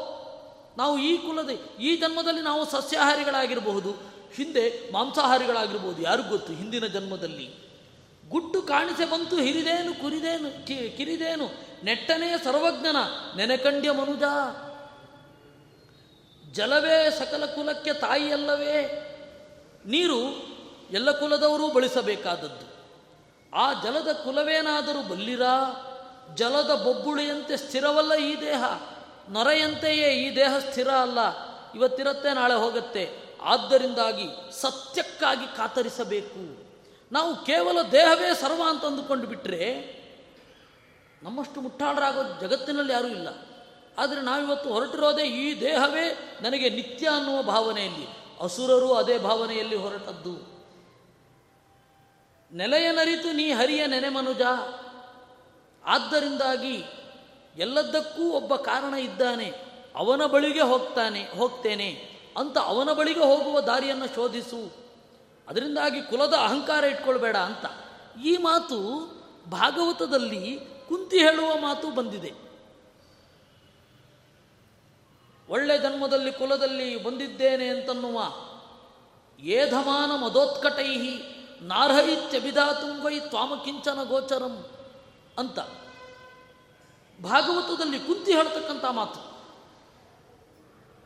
ನಾವು 0.76 0.98
ಈ 0.98 1.16
ಕುಲದ, 1.16 1.50
ಈ 1.80 1.96
ಜನ್ಮದಲ್ಲಿ 1.96 2.40
ನಾವು 2.40 2.64
ಸಸ್ಯಾಹಾರಿಗಳಾಗಿರಬಹುದು, 2.64 3.90
ಹಿಂದೆ 4.34 4.92
ಮಾಂಸಾಹಾರಿಗಳಾಗಿರ್ಬೋದು 4.92 6.02
ಯಾರಿಗೂ 6.02 6.28
ಗೊತ್ತು, 6.28 6.52
ಹಿಂದಿನ 6.52 6.86
ಜನ್ಮದಲ್ಲಿ. 6.86 7.54
ಗುಟ್ಟು 8.28 8.62
ಕಾಣಿಸೆ 8.62 9.04
ಬಂತು, 9.04 9.36
ಹಿರಿದೇನು, 9.36 10.00
ಕುರಿದೇನು 10.00 10.66
ಕಿರಿದೇನು? 10.66 11.46
ನೆಟ್ಟನೇ 11.84 12.34
ಸರ್ವಜ್ಞನ, 12.44 12.96
ನೆನೆಕಂಡ್ಯ 13.36 13.90
ಮನುಜ. 13.90 14.22
ಜಲವೇ 16.52 17.16
ಸಕಲ 17.18 17.46
ಕುಲಕ್ಕೆ 17.46 17.92
ತಾಯಿಯಲ್ಲವೇ? 17.92 19.08
ನೀರು 19.86 20.46
ಎಲ್ಲ 20.90 21.10
ಕುಲದವರೂ 21.10 21.68
ಬಳಸಬೇಕಾದದ್ದು. 21.68 22.71
ಆ 23.54 23.72
ಜಲದ 23.72 24.12
ಕುಲವೇನಾದರೂ 24.12 25.02
ಬಲ್ಲಿರಾ? 25.02 25.88
ಜಲದ 26.34 26.74
ಬೊಬ್ಬುಳಿಯಂತೆ 26.74 27.56
ಸ್ಥಿರವಲ್ಲ 27.56 28.14
ಈ 28.14 28.40
ದೇಹ. 28.40 28.64
ನೊರೆಯಂತೆಯೇ 29.28 30.08
ಈ 30.08 30.36
ದೇಹ 30.36 30.58
ಸ್ಥಿರ 30.58 30.88
ಅಲ್ಲ. 30.88 31.18
ಇವತ್ತಿರತ್ತೆ, 31.74 32.34
ನಾಳೆ 32.34 32.54
ಹೋಗುತ್ತೆ. 32.54 33.22
ಆದ್ದರಿಂದಾಗಿ 33.42 34.24
ಸತ್ಯಕ್ಕಾಗಿ 34.60 35.56
ಕಾತರಿಸಬೇಕು. 35.56 36.62
ನಾವು 37.12 37.44
ಕೇವಲ 37.44 37.82
ದೇಹವೇ 37.82 38.34
ಸರ್ವ 38.34 38.62
ಅಂತ 38.66 38.84
ಅಂದುಕೊಂಡು 38.84 39.26
ಬಿಟ್ಟರೆ 39.26 40.02
ನಮ್ಮಷ್ಟು 41.22 41.60
ಮುಟ್ಟಾಳರಾಗೋ 41.60 42.40
ಜಗತ್ತಿನಲ್ಲಿ 42.40 42.92
ಯಾರೂ 42.92 43.08
ಇಲ್ಲ. 43.08 43.28
ಆದರೆ 43.98 44.20
ನಾವಿವತ್ತು 44.20 44.72
ಹೊರಟಿರೋದೇ 44.72 45.22
ಈ 45.22 45.60
ದೇಹವೇ 45.60 46.38
ನನಗೆ 46.42 46.70
ನಿತ್ಯ 46.70 47.08
ಅನ್ನುವ 47.08 47.42
ಭಾವನೆಯಲ್ಲಿ. 47.42 48.06
ಅಸುರರು 48.42 48.94
ಅದೇ 48.94 49.18
ಭಾವನೆಯಲ್ಲಿ 49.18 49.76
ಹೊರಟದ್ದು. 49.76 50.51
ನೆಲೆಯನರಿತು 52.52 53.32
ನೀ 53.32 53.50
ಹರಿಯ 53.50 53.86
ನೆನೆ 53.86 54.08
ಮನುಜ. 54.08 54.40
ಆದ್ದರಿಂದಾಗಿ 55.84 56.84
ಎಲ್ಲದಕ್ಕೂ 57.56 58.30
ಒಬ್ಬ 58.30 58.56
ಕಾರಣ 58.56 58.94
ಇದ್ದಾನೆ. 58.94 59.52
ಅವನ 59.94 60.26
ಬಳಿಗೆ 60.26 60.60
ಹೋಗ್ತಾನೆ, 60.60 61.22
ಹೋಗ್ತೇನೆ 61.38 62.18
ಅಂತ 62.36 62.58
ಅವನ 62.58 62.92
ಬಳಿಗೆ 62.92 63.20
ಹೋಗುವ 63.20 63.60
ದಾರಿಯನ್ನು 63.60 64.14
ಶೋಧಿಸು. 64.14 64.72
ಅದರಿಂದಾಗಿ 65.48 66.02
ಕುಲದ 66.02 66.34
ಅಹಂಕಾರ 66.34 66.84
ಇಟ್ಕೊಳ್ಬೇಡ 66.84 67.36
ಅಂತ. 67.36 67.64
ಈ 68.24 68.36
ಮಾತು 68.36 68.78
ಭಾಗವತದಲ್ಲಿ 69.50 70.58
ಕುಂತಿ 70.88 71.18
ಹೇಳುವ 71.18 71.56
ಮಾತು 71.56 71.90
ಬಂದಿದೆ. 71.90 72.32
ಒಳ್ಳೆ 75.48 75.78
ಜನ್ಮದಲ್ಲಿ 75.78 76.32
ಕುಲದಲ್ಲಿ 76.32 77.02
ಬಂದಿದ್ದೇನೆ 77.02 77.68
ಅಂತನ್ನುವ 77.68 78.24
ಏಧಮಾನ 79.40 80.24
ಮದೋತ್ಕಟೈಹಿ. 80.24 81.41
ನಾರ್ಹೈತ್ಯಭಿಧಾತುಂಗೈ 81.62 83.20
ತ್ವಾಮಕಿಂಚನ 83.20 84.02
ಗೋಚರಂ 84.02 84.70
ಅಂತ. 85.38 85.58
ಭಾಗವತದಲ್ಲಿ 87.22 87.98
ಕುಂತಿ 87.98 88.32
ಹೇಳ್ತಕ್ಕಂಥ 88.32 88.84
ಮಾತು. 88.90 89.32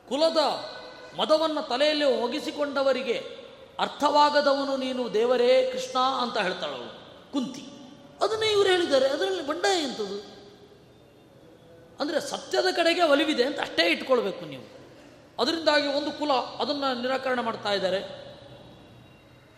ಕುಲದ 0.09 0.37
ಮದವನ್ನು 1.21 1.69
ತಲೆಯಲ್ಲಿ 1.69 2.05
ಒಗಿಸಿಕೊಂಡವರಿಗೆ 2.05 3.47
ಅರ್ಥವಾಗದವನು 3.79 4.77
ನೀನು 4.77 5.15
ದೇವರೇ 5.15 5.71
ಕೃಷ್ಣ 5.73 5.99
ಅಂತ 5.99 6.39
ಹೇಳ್ತಾಳವಳು 6.39 7.07
ಕುಂತಿ. 7.33 7.61
ಅದನ್ನೇ 8.25 8.53
ಇವರು 8.53 8.69
ಹೇಳಿದ್ದಾರೆ. 8.69 9.09
ಅದರಲ್ಲಿ 9.09 9.47
ಬಂಡಾಯ 9.47 9.83
ಎಂಥದ್ದು 9.83 10.37
ಅಂದರೆ 12.01 12.21
ಸತ್ಯದ 12.21 12.75
ಕಡೆಗೆ 12.77 13.03
ಒಲಿವಿದೆ 13.03 13.45
ಅಂತ 13.45 13.61
ಅಷ್ಟೇ 13.61 13.91
ಇಟ್ಕೊಳ್ಬೇಕು 13.91 14.45
ನೀವು. 14.45 14.63
ಅದರಿಂದಾಗಿ 15.43 15.87
ಒಂದು 15.87 16.13
ಕುಲ 16.13 16.33
ಅದನ್ನು 16.33 17.03
ನಿರಾಕರಣೆ 17.03 17.43
ಮಾಡ್ತಾ 17.43 17.73
ಇದ್ದಾರೆ. 17.73 18.26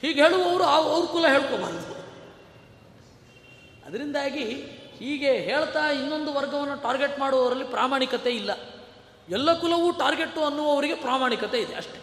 ಹೀಗೆ 0.01 0.23
ಹೇಳುವವರು 0.23 0.65
ಅವ್ರ 0.65 1.07
ಕುಲ 1.07 1.27
ಹೇಳ್ಕೋಬಾರದು. 1.27 1.99
ಅದರಿಂದಾಗಿ 3.87 4.45
ಹೀಗೆ 4.99 5.33
ಹೇಳ್ತಾ 5.33 5.91
ಇನ್ನೊಂದು 5.91 6.33
ವರ್ಗವನ್ನು 6.33 6.83
ಟಾರ್ಗೆಟ್ 6.83 7.19
ಮಾಡುವವರಲ್ಲಿ 7.19 7.65
ಪ್ರಾಮಾಣಿಕತೆ 7.65 8.31
ಇಲ್ಲ. 8.31 8.51
ಎಲ್ಲ 9.29 9.61
ಕುಲವೂ 9.61 9.91
ಟಾರ್ಗೆಟು 9.91 10.45
ಅನ್ನುವವರಿಗೆ 10.45 10.95
ಪ್ರಾಮಾಣಿಕತೆ 10.95 11.59
ಇದೆ 11.59 11.75
ಅಷ್ಟೆ. 11.75 12.01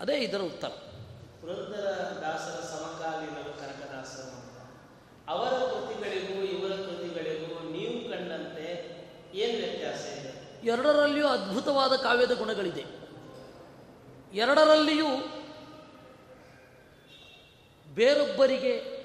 ಅದೇ 0.00 0.14
ಇದರ 0.14 0.40
ಉತ್ತರ. 0.40 0.68
ವೃದ್ಧರ 1.44 1.90
ಸಮಕಾಲೀನರು 2.62 3.52
ಕನಕದಾಸರು 3.58 4.60
ಅವರ 5.28 5.48
ಕೃತಿಗಳಿಗೂ 5.48 6.42
ಇವರ 6.42 6.70
ಕೃತಿಗಳಿಗೂ 6.70 7.70
ನೀವು 7.72 8.10
ಕಂಡಂತೆ 8.10 8.66
ಏನು 9.34 9.58
ವ್ಯತ್ಯಾಸ 9.58 10.18
ಇದೆ? 10.18 10.60
ಎರಡರಲ್ಲಿಯೂ 10.66 11.26
ಅದ್ಭುತವಾದ 11.26 11.92
ಕಾವ್ಯದ 11.92 12.32
ಗುಣಗಳಿದೆ. 12.32 12.84
ಎರಡರಲ್ಲಿಯೂ 14.34 15.06
ಬೇರೊಬ್ಬರಿಗೆ 17.96 18.96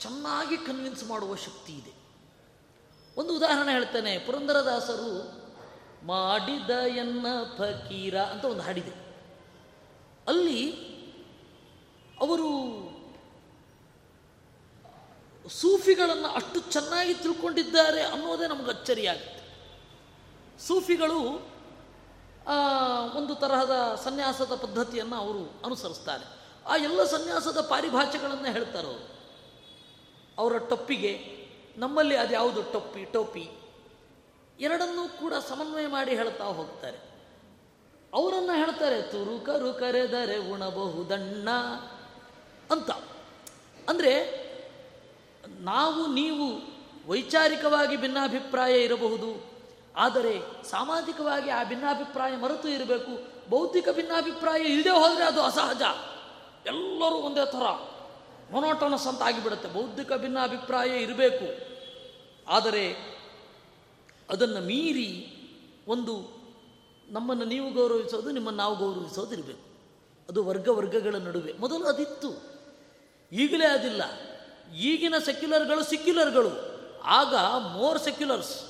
ಚೆನ್ನಾಗಿ 0.00 0.56
ಕನ್ವಿನ್ಸ್ 0.56 1.04
ಮಾಡುವ 1.04 1.34
ಶಕ್ತಿ 1.34 1.72
ಇದೆ. 1.72 1.92
ಒಂದು 3.16 3.36
ಉದಾಹರಣೆ 3.36 3.72
ಹೇಳ್ತೇನೆ. 3.72 4.18
ಪುರಂದರದಾಸರು 4.18 5.10
ಮಾಡಿದ 6.06 6.70
ಎನ್ನ 6.70 7.26
ಫಕೀರ 7.58 8.20
ಅಂತ 8.20 8.44
ಒಂದು 8.44 8.62
ಹಾಡಿದೆ. 8.62 8.94
ಅಲ್ಲಿ 10.28 10.72
ಅವರು 12.20 12.48
ಸೂಫಿಗಳನ್ನು 15.48 16.28
ಅಷ್ಟು 16.28 16.60
ಚೆನ್ನಾಗಿ 16.60 17.14
ತಿಳ್ಕೊಂಡಿದ್ದಾರೆ 17.14 18.02
ಅನ್ನೋದೇ 18.02 18.48
ನಮ್ಗೆ 18.48 18.70
ಅಚ್ಚರಿಯಾಗುತ್ತೆ. 18.70 19.42
ಸೂಫಿಗಳು 20.66 21.20
ಒಂದು 23.16 23.34
ತರಹದ 23.34 24.00
ಸನ್ಯಾಸದ 24.04 24.54
ಪದ್ಧತಿಯನ್ನು 24.54 25.16
ಅವರು 25.16 25.62
ಅನುಸರಿಸ್ತಾರೆ. 25.64 26.37
ಆ 26.68 26.76
ಎಲ್ಲ 26.76 27.04
ಸನ್ಯಾಸದ 27.04 27.60
ಪಾರಿಭಾಷೆಗಳನ್ನು 27.60 28.52
ಹೇಳ್ತಾರೆ 28.52 28.86
ಅವರು 28.86 29.04
ಅವರ 30.38 30.58
ಟೊಪ್ಪಿಗೆ 30.58 31.12
ನಮ್ಮಲ್ಲಿ 31.76 32.16
ಅದು 32.16 32.32
ಯಾವುದು 32.32 32.62
ಟೊಪ್ಪಿ, 32.62 33.04
ಟೋಪಿ? 33.04 33.50
ಎರಡನ್ನೂ 34.60 35.08
ಕೂಡ 35.08 35.34
ಸಮನ್ವಯ 35.48 35.86
ಮಾಡಿ 35.86 36.14
ಹೇಳ್ತಾ 36.14 36.44
ಹೋಗ್ತಾರೆ. 36.44 36.98
ಅವರನ್ನು 38.14 38.54
ಹೇಳ್ತಾರೆ 38.56 39.02
ತುರುಕರು 39.02 39.72
ಕರೆದರೆ 39.72 40.36
ಉಣಬಹುದಣ್ಣ 40.50 41.50
ಅಂತ. 42.70 42.90
ಅಂದರೆ 43.88 44.12
ನಾವು, 45.60 46.06
ನೀವು 46.06 46.46
ವೈಚಾರಿಕವಾಗಿ 47.08 47.96
ಭಿನ್ನಾಭಿಪ್ರಾಯ 47.96 48.72
ಇರಬಹುದು, 48.80 49.30
ಆದರೆ 49.96 50.34
ಸಾಮಾಜಿಕವಾಗಿ 50.70 51.50
ಆ 51.50 51.64
ಭಿನ್ನಾಭಿಪ್ರಾಯ 51.64 52.36
ಮರೆತು 52.36 52.68
ಇರಬೇಕು, 52.68 53.12
ಭೌತಿಕ 53.50 53.88
ಭಿನ್ನಾಭಿಪ್ರಾಯ 53.88 54.60
ಇಲ್ಲದೆ 54.60 54.90
ಹೋದರೆ 54.90 55.24
ಅದು 55.24 55.42
ಅಸಹಜ. 55.42 55.82
ಎಲ್ಲರೂ 56.66 57.16
ಒಂದೇ 57.16 57.46
ಥರ. 57.46 57.94
ಮೊನೋಟೋನಸ್ 58.50 59.06
ಅಂತ 59.06 59.22
ಆಗಿಬಿಡುತ್ತೆ. 59.22 59.68
ಬೌದ್ಧಿಕ 59.68 60.12
ಭಿನ್ನಾಭಿಪ್ರಾಯ 60.12 61.02
ಇರಬೇಕು. 61.02 61.68
ಆದರೆ 62.48 63.18
ಅದನ್ನು 64.30 64.60
ಮೀರಿ 64.60 65.34
ಒಂದು 65.88 66.38
ನಮ್ಮನ್ನು 67.10 67.44
ನೀವು 67.44 67.72
ಗೌರವಿಸೋದು, 67.72 68.30
ನಿಮ್ಮನ್ನು 68.30 68.58
ನಾವು 68.58 68.76
ಗೌರವಿಸೋದು 68.76 69.32
ಇರಬೇಕು. 69.34 69.68
ಅದು 70.28 70.44
ವರ್ಗ 70.44 70.68
ವರ್ಗಗಳ 70.68 71.14
ನಡುವೆ. 71.14 71.52
ಮೊದಲು 71.52 71.84
ಅದಿತ್ತು. 71.84 72.58
ಈಗಲೇ 73.32 73.66
ಅದಿಲ್ಲ. 73.66 74.02
ಈಗಿನ 74.74 75.14
ಸೆಕ್ಯುಲರ್ಗಳು 75.24 75.84
ಸಿಕ್ಯುಲರ್ಗಳು. 75.84 76.50
ಆಗ 77.04 77.34
ಮೋರ್ 77.72 77.98
ಸೆಕ್ಯುಲರ್ಸ್. 77.98 78.64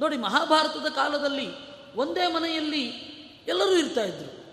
ನೋಡಿ, 0.00 0.16
ಮಹಾಭಾರತದ 0.16 0.86
ಕಾಲದಲ್ಲಿ 0.92 1.46
ಒಂದೇ 1.96 2.32
ಮನೆಯಲ್ಲಿ 2.32 2.86
ಎಲ್ಲರೂ 3.48 3.76
ಇರ್ತಾ 3.76 4.00
ಇದ್ರು. 4.00 4.44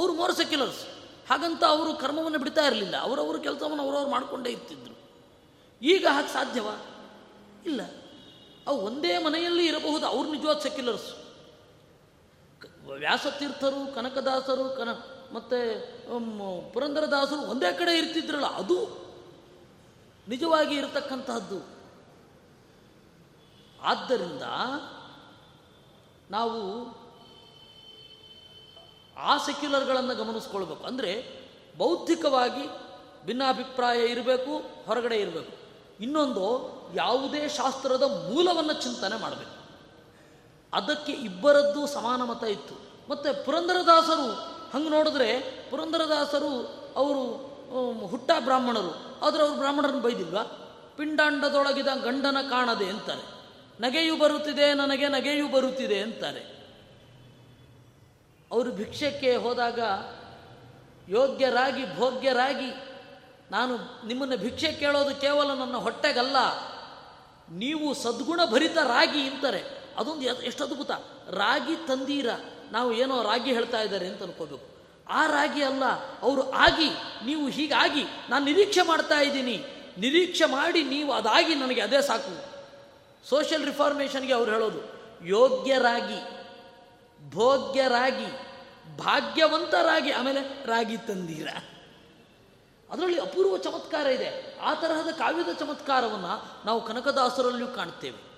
ಅವರು 0.00 0.12
ಮೋರ್ 0.12 0.34
ಸೆಕ್ಯುಲರ್ಸ್. 0.34 0.99
ಹಾಗಂತ 1.30 1.64
ಅವರು 1.64 1.94
ಕರ್ಮವನ್ನು 1.94 2.38
ಬಿಡ್ತಾ 2.38 2.66
ಇರಲಿಲ್ಲ. 2.66 2.96
ಅವರವರ 2.96 3.36
ಕೆಲಸವನ್ನು 3.36 3.82
ಅವರವ್ರು 3.82 4.10
ಮಾಡಿಕೊಂಡೇ 4.10 4.50
ಇರ್ತಿದ್ರು. 4.50 4.94
ಈಗ 5.82 6.06
ಹಾಗೆ 6.10 6.28
ಸಾಧ್ಯವ? 6.28 6.66
ಇಲ್ಲ. 7.66 7.80
ಅವು 8.66 8.78
ಒಂದೇ 8.78 9.18
ಮನೆಯಲ್ಲಿ 9.18 9.66
ಇರಬಹುದು. 9.66 10.06
ಅವ್ರು 10.06 10.32
ನಿಜವಾದ 10.32 10.58
ಸೆಕ್ಯುಲರ್ಸ್ 10.58 11.14
ವ್ಯಾಸತೀರ್ಥರು, 12.98 13.94
ಕನಕದಾಸರು, 13.94 14.76
ಕನ 14.76 14.88
ಮತ್ತು 15.34 16.72
ಪುರಂದರದಾಸರು 16.72 17.40
ಒಂದೇ 17.40 17.72
ಕಡೆ 17.72 17.98
ಇರ್ತಿದ್ರಲ್ಲ, 17.98 18.46
ಅದು 18.46 19.00
ನಿಜವಾಗಿ 20.28 20.74
ಇರತಕ್ಕಂತಹದ್ದು. 20.74 21.68
ಆದ್ದರಿಂದ 23.82 24.42
ನಾವು 26.30 26.60
ಆ 29.18 29.36
ಸೆಕ್ಯುಲರ್ಗಳನ್ನು 29.36 30.14
ಗಮನಿಸ್ಕೊಳ್ಬೇಕು. 30.14 30.84
ಅಂದರೆ 30.84 31.40
ಬೌದ್ಧಿಕವಾಗಿ 31.78 32.90
ಭಿನ್ನಾಭಿಪ್ರಾಯ 33.26 34.06
ಇರಬೇಕು, 34.06 34.84
ಹೊರಗಡೆ 34.86 35.16
ಇರಬೇಕು. 35.16 35.60
ಇನ್ನೊಂದು 36.02 36.44
ಯಾವುದೇ 36.94 37.48
ಶಾಸ್ತ್ರದ 37.48 38.02
ಮೂಲವನ್ನು 38.02 38.72
ಚಿಂತನೆ 38.72 39.20
ಮಾಡಬೇಕು. 39.20 39.60
ಅದಕ್ಕೆ 40.72 41.12
ಇಬ್ಬರದ್ದು 41.12 41.86
ಸಮಾನ 41.86 42.22
ಮತ 42.22 42.44
ಇತ್ತು. 42.44 42.74
ಮತ್ತು 43.10 43.44
ಪುರಂದರದಾಸರು 43.44 44.32
ಹಂಗೆ 44.70 44.88
ನೋಡಿದ್ರೆ 44.88 45.40
ಪುರಂದರದಾಸರು 45.70 46.66
ಅವರು 46.96 47.22
ಹುಟ್ಟ 48.06 48.30
ಬ್ರಾಹ್ಮಣರು. 48.40 49.24
ಆದರೆ 49.24 49.42
ಅವರು 49.42 49.54
ಬ್ರಾಹ್ಮಣರನ್ನು 49.54 50.00
ಬೈದಿಲ್ವಾ? 50.00 50.42
ಪಿಂಡಾಂಡದೊಳಗಿದ 50.96 51.86
ಗಂಡನ 51.86 52.36
ಕಾಣದೆ 52.50 52.84
ಅಂತಾರೆ. 52.84 53.40
ನಗೆಯು 53.80 54.16
ಬರುತ್ತಿದೆ, 54.16 54.74
ನನಗೆ 54.74 55.08
ನಗೆಯು 55.08 55.48
ಬರುತ್ತಿದೆ 55.48 56.00
ಅಂತಾರೆ. 56.00 56.59
ಅವರು 58.52 58.70
ಭಿಕ್ಷಕ್ಕೆ 58.70 59.36
ಹೋದಾಗ 59.36 59.78
ಯೋಗ್ಯರಾಗಿ, 61.08 61.96
ಭೋಗ್ಯರಾಗಿ 61.96 62.70
ನಾನು 63.50 64.06
ನಿಮ್ಮನ್ನು 64.06 64.36
ಭಿಕ್ಷೆ 64.36 64.72
ಕೇಳೋದು 64.72 65.20
ಕೇವಲ 65.20 65.54
ನನ್ನ 65.54 65.76
ಹೊಟ್ಟೆಗಲ್ಲ. 65.76 66.36
ನೀವು 67.50 67.94
ಸದ್ಗುಣ 67.94 68.40
ಭರಿತರಾಗಿ 68.44 69.20
ಅಂತಾರೆ 69.20 69.62
ಅದೊಂದು 69.96 70.22
ಎಷ್ಟು 70.22 70.64
ಅದ್ಭುತ. 70.64 70.90
ರಾಗಿ 71.30 71.76
ತಂದೀರ, 71.86 72.28
ನಾವು 72.72 72.92
ಏನೋ 72.92 73.22
ರಾಗಿ 73.22 73.52
ಹೇಳ್ತಾ 73.52 73.80
ಇದ್ದಾರೆ 73.82 74.06
ಅಂತ 74.06 74.22
ಅನ್ಕೋಬೇಕು. 74.22 74.66
ಆ 75.08 75.26
ರಾಗಿ 75.26 75.62
ಅಲ್ಲ, 75.62 75.84
ಅವರು 76.22 76.52
ಆಗಿ, 76.52 76.90
ನೀವು 77.24 77.48
ಹೀಗಾಗಿ 77.48 78.04
ನಾನು 78.30 78.44
ನಿರೀಕ್ಷೆ 78.44 78.82
ಮಾಡ್ತಾ 78.82 79.18
ಇದ್ದೀನಿ. 79.20 79.64
ನಿರೀಕ್ಷೆ 79.98 80.44
ಮಾಡಿ 80.44 80.82
ನೀವು 80.84 81.12
ಅದಾಗಿ 81.12 81.54
ನನಗೆ 81.54 81.80
ಅದೇ 81.80 82.02
ಸಾಕು. 82.02 82.34
ಸೋಷಿಯಲ್ 83.28 83.64
ರಿಫಾರ್ಮೇಷನ್ಗೆ 83.64 84.32
ಅವ್ರು 84.32 84.52
ಹೇಳೋದು, 84.52 84.80
ಯೋಗ್ಯರಾಗಿ. 85.26 86.39
ಭೋಗ್ಯರಾಗಿ, 87.32 88.26
ಭಾಗ್ಯವಂತರಾಗಿ, 88.96 90.10
ಆಮೇಲೆ 90.10 90.66
ರಾಗಿ 90.66 90.96
ತಂದೀರ. 90.96 91.48
ಅದರಲ್ಲಿ 92.90 93.20
ಅಪೂರ್ವ 93.20 93.56
ಚಮತ್ಕಾರ 93.56 94.06
ಇದೆ. 94.06 94.58
ಆ 94.58 94.74
ತರಹದ 94.74 95.08
ಕಾವ್ಯದ 95.10 95.56
ಚಮತ್ಕಾರವನ್ನು 95.58 96.66
ನಾವು 96.66 96.86
ಕನಕದಾಸರಲ್ಲಿಯೂ 96.86 97.66
ಕಾಣ್ತೇವೆ. 97.66 98.30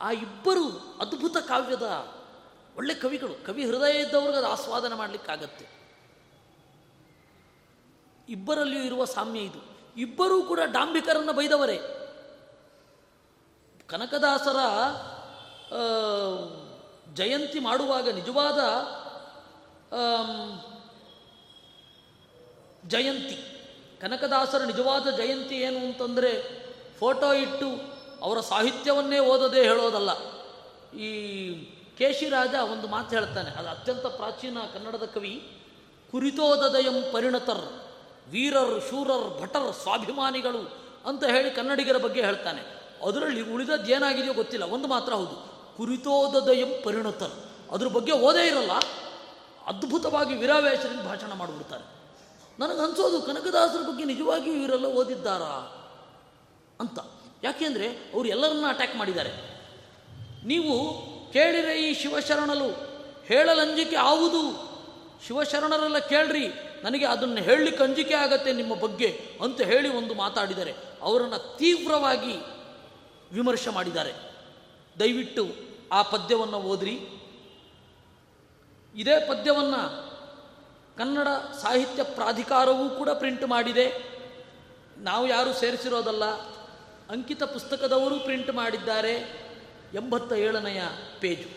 ಆ 0.00 0.10
ಇಬ್ಬರು 0.10 0.96
ಅದ್ಭುತ 1.00 1.36
ಕಾವ್ಯದ 1.36 2.08
ಒಳ್ಳೆ 2.76 2.94
ಕವಿಗಳು, 2.94 3.46
ಕವಿ 3.46 3.64
ಹೃದಯ 3.64 4.02
ಇದ್ದವ್ರಿಗೆ 4.02 4.38
ಅದು 4.38 4.46
ಆಸ್ವಾದನೆ 4.46 4.94
ಮಾಡಲಿಕ್ಕಾಗತ್ತೆ. 4.94 5.80
ಇಬ್ಬರಲ್ಲಿಯೂ 8.28 8.82
ಇರುವ 8.82 9.04
ಸಾಮ್ಯ 9.04 9.40
ಇದು. 9.40 9.70
ಇಬ್ಬರೂ 9.96 10.42
ಕೂಡ 10.42 10.60
ಡಾಂಬಿಕರನ್ನು 10.64 11.32
ಬೈದವರೇ. 11.32 11.78
ಕನಕದಾಸರ 13.88 14.56
ಜಯಂತಿ 17.14 17.58
ಮಾಡುವಾಗ 17.58 18.08
ನಿಜವಾದ 18.08 18.60
ಜಯಂತಿ. 22.88 23.36
ಕನಕದಾಸರ 24.00 24.62
ನಿಜವಾದ 24.64 25.06
ಜಯಂತಿ 25.16 25.56
ಏನು 25.56 25.78
ಅಂತಂದರೆ 25.78 26.30
ಫೋಟೋ 26.98 27.32
ಇಟ್ಟು 27.32 27.68
ಅವರ 28.22 28.40
ಸಾಹಿತ್ಯವನ್ನೇ 28.40 29.18
ಓದದೇ 29.18 29.62
ಹೇಳೋದಲ್ಲ. 29.62 30.10
ಈ 30.96 31.08
ಕೇಶಿರಾಜ 31.98 32.54
ಒಂದು 32.54 32.88
ಮಾತು 32.88 33.10
ಹೇಳ್ತಾನೆ, 33.16 33.50
ಅದು 33.50 33.68
ಅತ್ಯಂತ 33.68 34.06
ಪ್ರಾಚೀನ 34.06 34.58
ಕನ್ನಡದ 34.74 35.04
ಕವಿ, 35.04 35.34
ಕುರಿತೋದದಯಂ 36.10 37.12
ಪರಿಣತರ್, 37.12 37.64
ವೀರರ್, 38.28 38.74
ಶೂರರ್, 38.90 39.40
ಭಟರ್, 39.40 39.74
ಸ್ವಾಭಿಮಾನಿಗಳು 39.74 40.62
ಅಂತ 41.06 41.24
ಹೇಳಿ 41.24 41.50
ಕನ್ನಡಿಗರ 41.50 41.96
ಬಗ್ಗೆ 41.96 42.20
ಹೇಳ್ತಾನೆ. 42.22 42.62
ಅದರಲ್ಲಿ 43.06 43.42
ಉಳಿದದ್ದು 43.52 43.90
ಏನಾಗಿದೆಯೋ 43.90 44.34
ಗೊತ್ತಿಲ್ಲ, 44.34 44.64
ಒಂದು 44.64 44.88
ಮಾತ್ರ 44.88 45.12
ಹೌದು. 45.12 45.49
ಕುರಿತೋದಯಂ 45.76 46.82
ಪರಿಣತರು. 46.82 47.50
ಅದ್ರ 47.74 47.86
ಬಗ್ಗೆ 47.86 48.12
ಓದೇ 48.12 48.46
ಇರಲ್ಲ. 48.46 48.72
ಅದ್ಭುತವಾಗಿ 49.66 50.34
ವೀರಾವೇಶದಿಂದ 50.34 51.00
ಭಾಷಣ 51.00 51.32
ಮಾಡಿಬಿಡ್ತಾರೆ. 51.32 52.00
ನನಗೆ 52.58 52.78
ಅನ್ಸೋದು, 52.78 53.22
ಕನಕದಾಸರ 53.22 53.88
ಬಗ್ಗೆ 53.88 54.04
ನಿಜವಾಗಿಯೂ 54.04 54.56
ಇವರೆಲ್ಲ 54.56 54.86
ಓದಿದ್ದಾರಾ 54.86 55.76
ಅಂತ. 56.80 56.98
ಯಾಕೆಂದರೆ 57.42 57.86
ಅವರು 57.88 58.28
ಎಲ್ಲರನ್ನ 58.28 58.64
ಅಟ್ಯಾಕ್ 58.68 58.96
ಮಾಡಿದ್ದಾರೆ. 58.96 59.60
ನೀವು 60.44 60.90
ಕೇಳಿರೆ 61.32 61.90
ಈ 61.90 61.94
ಶಿವಶರಣಲು. 61.94 62.90
ಹೇಳಲಂಜಿಕೆ 63.24 63.96
ಆವುದು. 63.96 64.70
ಶಿವಶರಣರೆಲ್ಲ 65.26 65.98
ಕೇಳ್ರಿ, 65.98 66.48
ನನಗೆ 66.82 67.06
ಅದನ್ನು 67.06 67.36
ಹೇಳಲಿಕ್ಕೆ 67.36 67.84
ಅಂಜಿಕೆ 67.84 68.14
ಆಗತ್ತೆ 68.14 68.52
ನಿಮ್ಮ 68.52 68.74
ಬಗ್ಗೆ 68.74 69.38
ಅಂತ 69.42 69.60
ಹೇಳಿ 69.60 69.88
ಒಂದು 69.88 70.14
ಮಾತಾಡಿದ್ದಾರೆ. 70.14 70.74
ಅವರನ್ನು 71.02 71.56
ತೀವ್ರವಾಗಿ 71.56 72.36
ವಿಮರ್ಶೆ 73.32 73.70
ಮಾಡಿದ್ದಾರೆ. 73.70 74.29
ದಯವಿಟ್ಟು 75.00 75.44
ಆ 75.92 76.02
ಪದ್ಯವನ್ನು 76.02 76.56
ಓದ್ರಿ. 76.56 76.94
ಇದೇ 78.94 79.16
ಪದ್ಯವನ್ನು 79.28 79.82
ಕನ್ನಡ 80.98 81.28
ಸಾಹಿತ್ಯ 81.62 82.02
ಪ್ರಾಧಿಕಾರವೂ 82.02 82.88
ಕೂಡ 82.88 83.10
ಪ್ರಿಂಟ್ 83.10 83.46
ಮಾಡಿದೆ. 83.46 83.86
ನಾವು 84.96 85.28
ಯಾರೂ 85.28 85.52
ಸೇರಿಸಿರೋದಲ್ಲ, 85.52 86.24
ಅಂಕಿತ 87.10 87.42
ಪುಸ್ತಕದವರು 87.42 88.18
ಪ್ರಿಂಟ್ 88.18 88.52
ಮಾಡಿದ್ದಾರೆ 88.52 89.14
ಎಂಬತ್ತ 89.94 90.32
ಏಳನೆಯ 90.32 90.82
ಪೇಜು. 91.20 91.48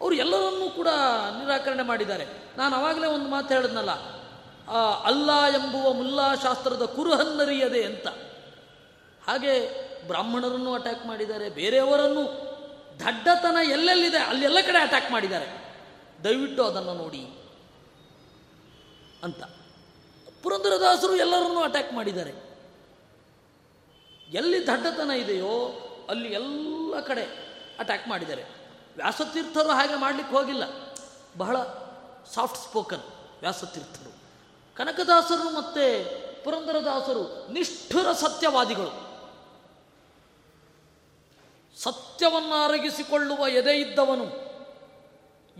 ಅವರು 0.00 0.14
ಎಲ್ಲರನ್ನೂ 0.14 0.70
ಕೂಡ 0.70 0.88
ನಿರಾಕರಣೆ 1.30 1.82
ಮಾಡಿದ್ದಾರೆ. 1.82 2.26
ನಾನು 2.56 2.76
ಆವಾಗಲೇ 2.76 3.06
ಒಂದು 3.06 3.28
ಮಾತು 3.28 3.54
ಹೇಳಿದ್ನಲ್ಲ 3.54 3.90
ಅಲ್ಲ 5.04 5.30
ಎಂಬುವ 5.46 5.92
ಮುಲ್ಲಾ 5.92 6.34
ಶಾಸ್ತ್ರದ 6.34 6.84
ಕುರುಹನ್ನರಿಯದೆ 6.96 7.82
ಅಂತ. 7.84 8.06
ಹಾಗೆ 9.26 9.54
ಬ್ರಾಹ್ಮಣರನ್ನು 10.06 10.74
ಅಟ್ಯಾಕ್ 10.74 11.06
ಮಾಡಿದ್ದಾರೆ, 11.06 11.50
ಬೇರೆಯವರನ್ನು 11.50 12.24
ದಡ್ಡತನ 13.00 13.56
ಎಲ್ಲೆಲ್ಲಿದೆ? 13.70 14.18
ಅಲ್ಲೆಲ್ಲ 14.18 14.60
ಕಡೆ 14.66 14.78
ಅಟ್ಯಾಕ್ 14.78 15.10
ಮಾಡಿದ್ದಾರೆ. 15.10 15.76
ದಯವಿಟ್ಟು 16.24 16.64
ಅದನ್ನು 16.64 16.94
ನೋಡಿ 16.94 17.20
ಅಂತ. 19.22 19.42
ಪುರಂದರದಾಸರು 20.42 21.16
ಎಲ್ಲರನ್ನೂ 21.16 21.60
ಅಟ್ಯಾಕ್ 21.60 21.92
ಮಾಡಿದ್ದಾರೆ. 21.92 22.30
ಎಲ್ಲಿ 24.30 24.66
ದಡ್ಡತನ 24.66 25.10
ಇದೆಯೋ 25.10 25.72
ಅಲ್ಲಿ 26.08 26.28
ಎಲ್ಲ 26.28 27.00
ಕಡೆ 27.00 27.22
ಅಟ್ಯಾಕ್ 27.78 28.08
ಮಾಡಿದ್ದಾರೆ. 28.08 28.44
ವ್ಯಾಸತೀರ್ಥರು 28.96 29.68
ಹಾಗೆ 29.68 29.94
ಮಾಡಲಿಕ್ಕೆ 29.94 30.36
ಹೋಗಿಲ್ಲ. 30.36 30.62
ಬಹಳ 31.36 31.62
ಸಾಫ್ಟ್ 32.34 32.68
ಸ್ಪೋಕನ್ 32.68 33.02
ವ್ಯಾಸತೀರ್ಥರು. 33.40 34.12
ಕನಕದಾಸರು 34.76 35.50
ಮತ್ತು 35.50 36.44
ಪುರಂದರದಾಸರು 36.44 37.52
ನಿಷ್ಠುರ 37.52 38.12
ಸತ್ಯವಾದಿಗಳು. 38.12 39.07
ಸತ್ಯವನ್ನು 41.82 42.64
ಅರಗಿಸಿಕೊಳ್ಳುವ 42.64 43.48
ಎದೆ 43.48 43.80
ಇದ್ದವನು 43.80 44.48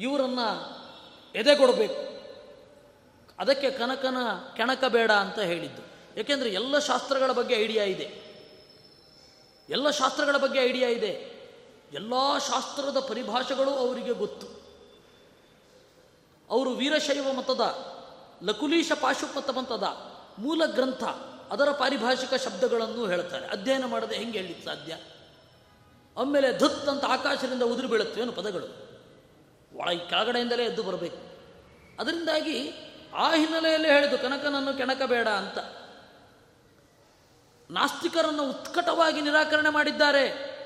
ಇವರನ್ನು 0.01 0.79
ಎದೆಗೊಡಬೇಕು 1.35 2.09
ಅದಕ್ಕೆ 3.39 3.71
ಕನಕನ 3.71 4.17
ಕೆಣಕ 4.57 4.85
ಬೇಡ 4.85 5.13
ಅಂತ 5.13 5.39
ಹೇಳಿದ್ದು. 5.39 5.83
ಏಕೆಂದರೆ 6.21 6.51
ಎಲ್ಲ 6.51 6.79
ಶಾಸ್ತ್ರಗಳ 6.79 7.33
ಬಗ್ಗೆ 7.33 7.55
ಐಡಿಯಾ 7.55 7.85
ಇದೆ. 7.85 8.29
ಎಲ್ಲ 9.69 9.91
ಶಾಸ್ತ್ರಗಳ 9.91 10.37
ಬಗ್ಗೆ 10.37 10.61
ಐಡಿಯಾ 10.61 10.89
ಇದೆ. 10.89 11.39
ಎಲ್ಲ 11.93 12.13
ಶಾಸ್ತ್ರದ 12.39 13.01
ಪರಿಭಾಷೆಗಳು 13.01 13.71
ಅವರಿಗೆ 13.71 14.13
ಗೊತ್ತು. 14.13 14.47
ಅವರು 16.51 16.71
ವೀರಶೈವ 16.71 17.33
ಮತದ, 17.33 17.61
ಲಕುಲೀಶ 18.43 18.93
ಪಾಶುಪತ 19.01 19.51
ಮತದ 19.51 19.83
ಮೂಲ 20.39 20.67
ಗ್ರಂಥ 20.67 21.05
ಅದರ 21.51 21.71
ಪಾರಿಭಾಷಿಕ 21.71 22.35
ಶಬ್ದಗಳನ್ನು 22.35 23.07
ಹೇಳ್ತಾರೆ. 23.07 23.47
ಅಧ್ಯಯನ 23.47 23.85
ಮಾಡದೆ 23.85 24.17
ಹೆಂಗೆ 24.17 24.39
ಹೇಳಲಿಕ್ಕೆ 24.39 24.65
ಸಾಧ್ಯ? 24.65 24.97
ಆಮೇಲೆ 26.19 26.59
ಧತ್ 26.59 26.89
ಅಂತ 26.89 27.05
ಆಕಾಶದಿಂದ 27.05 27.63
ಉದುರು 27.63 27.89
ಬೀಳುತ್ತೇನು 27.89 28.33
ಪದಗಳು? 28.33 28.89
ಒಳಗೆ 29.79 30.09
ಕೆಳಗಡೆಯಿಂದಲೇ 30.09 30.65
ಎದ್ದು 30.65 30.83
ಬರಬೇಕು. 30.83 31.17
ಅದರಿಂದಾಗಿ 32.01 32.73
ಆ 33.15 33.35
ಹಿನ್ನೆಲೆಯಲ್ಲಿ 33.35 33.89
ಹೇಳಿದ್ದು 33.89 34.19
ಕನಕನನ್ನು 34.19 34.77
ಕೆಣಕಬೇಡ 34.77 35.29
ಅಂತ. 35.29 35.59
ನಾಸ್ತಿಕರನ್ನು 37.71 38.51
ಉತ್ಕಟವಾಗಿ 38.51 39.21
ನಿರಾಕರಣೆ 39.21 39.69
ಮಾಡಿದ್ದಾರೆ. 39.69 40.59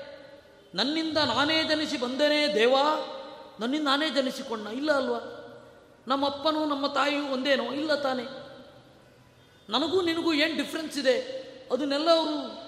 ನನ್ನಿಂದ 0.75 1.17
ನಾನೇ 1.17 1.63
ಜನಿಸಿ 1.63 1.97
ಬಂದೇನೆ 1.97 2.55
ದೇವಾ, 2.55 2.83
ನನ್ನಿಂದ 3.59 3.83
ನಾನೇ 3.83 4.09
ಜನಿಸಿಕೊಂಡ 4.09 4.67
ಇಲ್ಲ 4.67 4.91
ಅಲ್ವಾ? 4.91 5.19
ನಮ್ಮಪ್ಪನೂ 6.07 6.65
ನಮ್ಮ 6.65 6.87
ತಾಯಿಯೂ 6.87 7.25
ಒಂದೇನೋ? 7.25 7.63
ಇಲ್ಲ 7.63 7.95
ತಾನೇ. 7.95 8.23
ನನಗೂ 9.69 10.01
ನಿನಗೂ 10.01 10.33
ಏನು 10.33 10.57
ಡಿಫ್ರೆನ್ಸ್ 10.57 10.97
ಇದೆ? 10.97 11.19
ಅದನ್ನೆಲ್ಲ 11.71 12.09
ಅವರು 12.11 12.62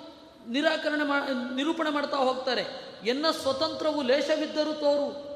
ನಿರಾಕರಣೆ 0.48 1.04
ಮಾ, 1.04 1.28
ನಿರೂಪಣೆ 1.56 1.90
ಮಾಡ್ತಾ 1.90 2.18
ಹೋಗ್ತಾರೆ. 2.18 2.66
ಎನ್ನ 3.06 3.25
ಸ್ವತಂತ್ರವು 3.32 4.02
ಲೇಷವಿದ್ದರೂ 4.02 4.74
ತೋರು. 4.74 5.36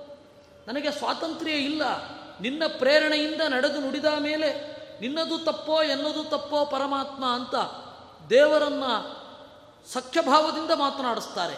ನನಗೆ 0.67 0.91
ಸ್ವಾತಂತ್ರ್ಯ 0.91 1.51
ಇಲ್ಲ. 1.51 1.81
ನಿನ್ನ 2.39 2.63
ಪ್ರೇರಣೆಯಿಂದ 2.77 3.41
ನಡೆದು 3.47 3.79
ನುಡಿದ 3.79 4.05
ಮೇಲೆ 4.19 4.79
ನಿನ್ನದು 5.01 5.37
ತಪ್ಪೋ, 5.37 5.83
ಎನ್ನದು 5.83 6.23
ತಪ್ಪೋ 6.23 6.65
ಪರಮಾತ್ಮ 6.65 7.25
ಅಂತ 7.25 7.55
ದೇವರನ್ನ 8.29 8.83
ಸಖ್ಯಭಾವದಿಂದ 9.93 10.71
ಮಾತನಾಡಿಸ್ತಾರೆ. 10.71 11.55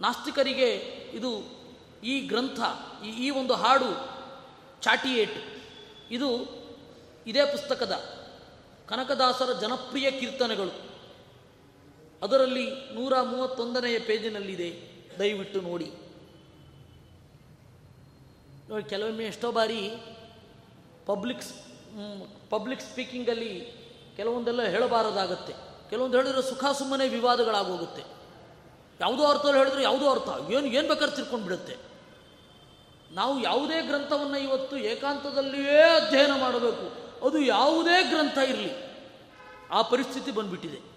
ನಾಸ್ತಿಕರಿಗೆ 0.00 0.70
ಇದು 1.12 1.42
ಈ 2.04 2.20
ಗ್ರಂಥ, 2.20 2.60
ಈ 3.04 3.08
ಈ 3.08 3.30
ಒಂದು 3.30 3.54
ಹಾಡು 3.54 4.14
ಚಾಟಿಯೇಟ್. 4.82 5.64
ಇದು 6.10 6.28
ಇದೇ 7.26 7.44
ಪುಸ್ತಕದ 7.44 7.92
ಕನಕದಾಸರ 8.88 9.52
ಜನಪ್ರಿಯ 9.52 10.10
ಕೀರ್ತನೆಗಳು. 10.10 10.93
ಅದರಲ್ಲಿ 12.24 12.66
ನೂರ 12.94 13.20
ಮೂವತ್ತೊಂದನೆಯ 13.22 13.98
ಪೇಜಿನಲ್ಲಿದೆ. 13.98 14.70
ದಯವಿಟ್ಟು 15.18 15.60
ನೋಡಿ. 15.60 15.88
ನೋಡಿ, 18.68 18.84
ಕೆಲವೊಮ್ಮೆ 18.84 19.24
ಎಷ್ಟೋ 19.24 19.52
ಬಾರಿ 19.52 19.80
ಪಬ್ಲಿಕ್ 21.06 21.42
ಪಬ್ಲಿಕ್ 22.50 22.80
ಸ್ಪೀಕಿಂಗಲ್ಲಿ 22.80 23.50
ಕೆಲವೊಂದೆಲ್ಲ 24.16 24.62
ಹೇಳಬಾರದಾಗುತ್ತೆ. 24.62 25.52
ಕೆಲವೊಂದು 25.90 26.16
ಹೇಳಿದ್ರೆ 26.16 26.42
ಸುಖ 26.42 26.64
ಸುಮ್ಮನೆ 26.78 27.08
ವಿವಾದಗಳಾಗೋಗುತ್ತೆ. 27.08 28.02
ಯಾವುದೋ 29.00 29.24
ಅರ್ಥದಲ್ಲಿ 29.24 29.58
ಹೇಳಿದ್ರೆ 29.58 29.82
ಯಾವುದೋ 29.82 30.10
ಅರ್ಥ. 30.10 30.28
ಏನು 30.50 30.66
ಏನು 30.66 30.88
ಬೇಕಾದ್ರೆ 30.88 31.16
ತಿರ್ಕೊಂಡು 31.16 31.44
ಬಿಡುತ್ತೆ 31.44 31.76
ನಾವು 33.12 33.42
ಯಾವುದೇ 33.42 33.82
ಗ್ರಂಥವನ್ನು 33.82 34.38
ಇವತ್ತು 34.38 34.76
ಏಕಾಂತದಲ್ಲಿಯೇ 34.76 35.80
ಅಧ್ಯಯನ 35.80 36.40
ಮಾಡಬೇಕು. 36.40 36.86
ಅದು 37.26 37.38
ಯಾವುದೇ 37.38 38.02
ಗ್ರಂಥ 38.02 38.38
ಇರಲಿ. 38.38 38.72
ಆ 39.70 39.82
ಪರಿಸ್ಥಿತಿ 39.82 40.30
ಬಂದ್ಬಿಟ್ಟಿದೆ. 40.30 40.93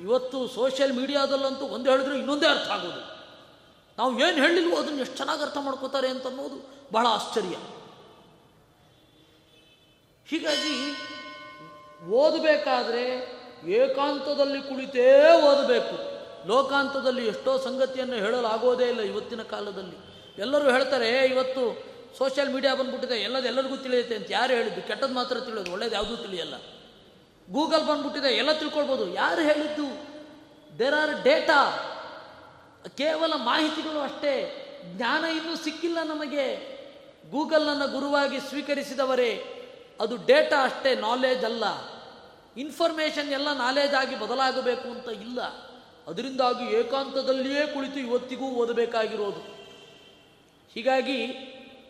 ಇವತ್ತು 0.00 0.48
ಸೋಷಿಯಲ್ 0.48 0.92
ಮೀಡಿಯಾದಲ್ಲಂತೂ 0.92 1.64
ಒಂದು 1.64 1.90
ಹೇಳಿದ್ರು 1.90 2.14
ಇನ್ನೊಂದೇ 2.14 2.46
ಅರ್ಥ 2.46 2.68
ಆಗೋದು. 2.68 3.12
ನಾವು 3.98 4.20
ಏನು 4.20 4.42
ಹೇಳಿಲ್ವೋ 4.42 4.76
ಅದನ್ನು 4.76 5.00
ಎಷ್ಟು 5.00 5.16
ಚೆನ್ನಾಗಿ 5.16 5.42
ಅರ್ಥ 5.42 5.56
ಮಾಡ್ಕೋತಾರೆ 5.60 6.08
ಅಂತ 6.08 6.26
ಅನ್ನೋದು 6.26 6.70
ಬಹಳ 6.92 7.06
ಆಶ್ಚರ್ಯ. 7.06 7.56
ಹೀಗಾಗಿ 10.28 10.96
ಓದಬೇಕಾದ್ರೆ 12.10 13.32
ಏಕಾಂತದಲ್ಲಿ 13.70 14.62
ಕುಳಿತೇ 14.62 15.32
ಓದಬೇಕು. 15.40 16.12
ಲೋಕಾಂತದಲ್ಲಿ 16.48 17.26
ಎಷ್ಟೋ 17.26 17.58
ಸಂಗತಿಯನ್ನು 17.58 18.14
ಹೇಳಲಾಗೋದೇ 18.14 18.84
ಇಲ್ಲ 18.84 19.00
ಇವತ್ತಿನ 19.00 19.42
ಕಾಲದಲ್ಲಿ. 19.42 20.12
ಎಲ್ಲರೂ 20.38 20.70
ಹೇಳ್ತಾರೆ 20.70 21.08
"ಏ, 21.08 21.28
ಇವತ್ತು 21.28 21.92
ಸೋಷಿಯಲ್ 22.18 22.54
ಮೀಡಿಯಾ 22.54 22.74
ಬಂದ್ಬಿಟ್ಟಿದೆ 22.74 23.14
ಎಲ್ಲದೆಲ್ಲರಿಗೂ 23.14 23.76
ತಿಳಿಯುತ್ತೆ 23.76 24.16
ಅಂತ 24.16 24.26
ಯಾರು 24.30 24.52
ಹೇಳಿದ್ದು? 24.52 24.86
ಕೆಟ್ಟದ್ದು 24.86 25.14
ಮಾತ್ರ 25.14 25.40
ತಿಳಿಯೋದು 25.40 25.72
ಒಳ್ಳೇದು 25.72 25.94
ಯಾವುದೂ 25.94 26.16
ತಿಳಿಯಲ್ಲ. 26.16 26.54
ಗೂಗಲ್ 27.50 27.86
ಬಂದ್ಬಿಟ್ಟಿದೆ, 27.86 28.28
ಎಲ್ಲ 28.28 28.52
ತಿಳ್ಕೊಳ್ಬೋದು. 28.52 29.14
ಯಾರು 29.14 29.42
ಹೇಳಿದ್ದು? 29.42 30.12
ದೇರ್ 30.78 30.94
ಆರ್ 30.94 31.22
ಡೇಟಾ 31.22 31.88
ಕೇವಲ 32.88 33.32
ಮಾಹಿತಿಗಳು 33.36 34.00
ಅಷ್ಟೇ. 34.00 34.58
ಜ್ಞಾನ 34.84 35.24
ಇನ್ನೂ 35.24 35.56
ಸಿಕ್ಕಿಲ್ಲ 35.56 35.98
ನಮಗೆ. 36.02 36.72
ಗೂಗಲ್ನನ್ನು 37.30 37.88
ಗುರುವಾಗಿ 37.88 38.40
ಸ್ವೀಕರಿಸಿದವರೇ, 38.40 39.44
ಅದು 40.00 40.16
ಡೇಟಾ 40.16 40.64
ಅಷ್ಟೇ 40.64 40.94
ನಾಲೆಜ್ 40.94 41.44
ಅಲ್ಲ. 41.44 41.64
ಇನ್ಫಾರ್ಮೇಷನ್ 42.56 43.32
ಎಲ್ಲ 43.32 43.52
ನಾಲೆಜ್ 43.52 43.94
ಆಗಿ 43.94 44.18
ಬದಲಾಗಬೇಕು 44.18 44.88
ಅಂತ 44.88 45.08
ಇಲ್ಲ. 45.08 45.42
ಅದರಿಂದಾಗಿ 46.06 46.74
ಏಕಾಂತದಲ್ಲಿಯೇ 46.74 47.66
ಕುಳಿತು 47.66 47.98
ಇವತ್ತಿಗೂ 47.98 48.46
ಓದಬೇಕಾಗಿರೋದು. 48.46 49.62
ಹೀಗಾಗಿ, 50.74 51.26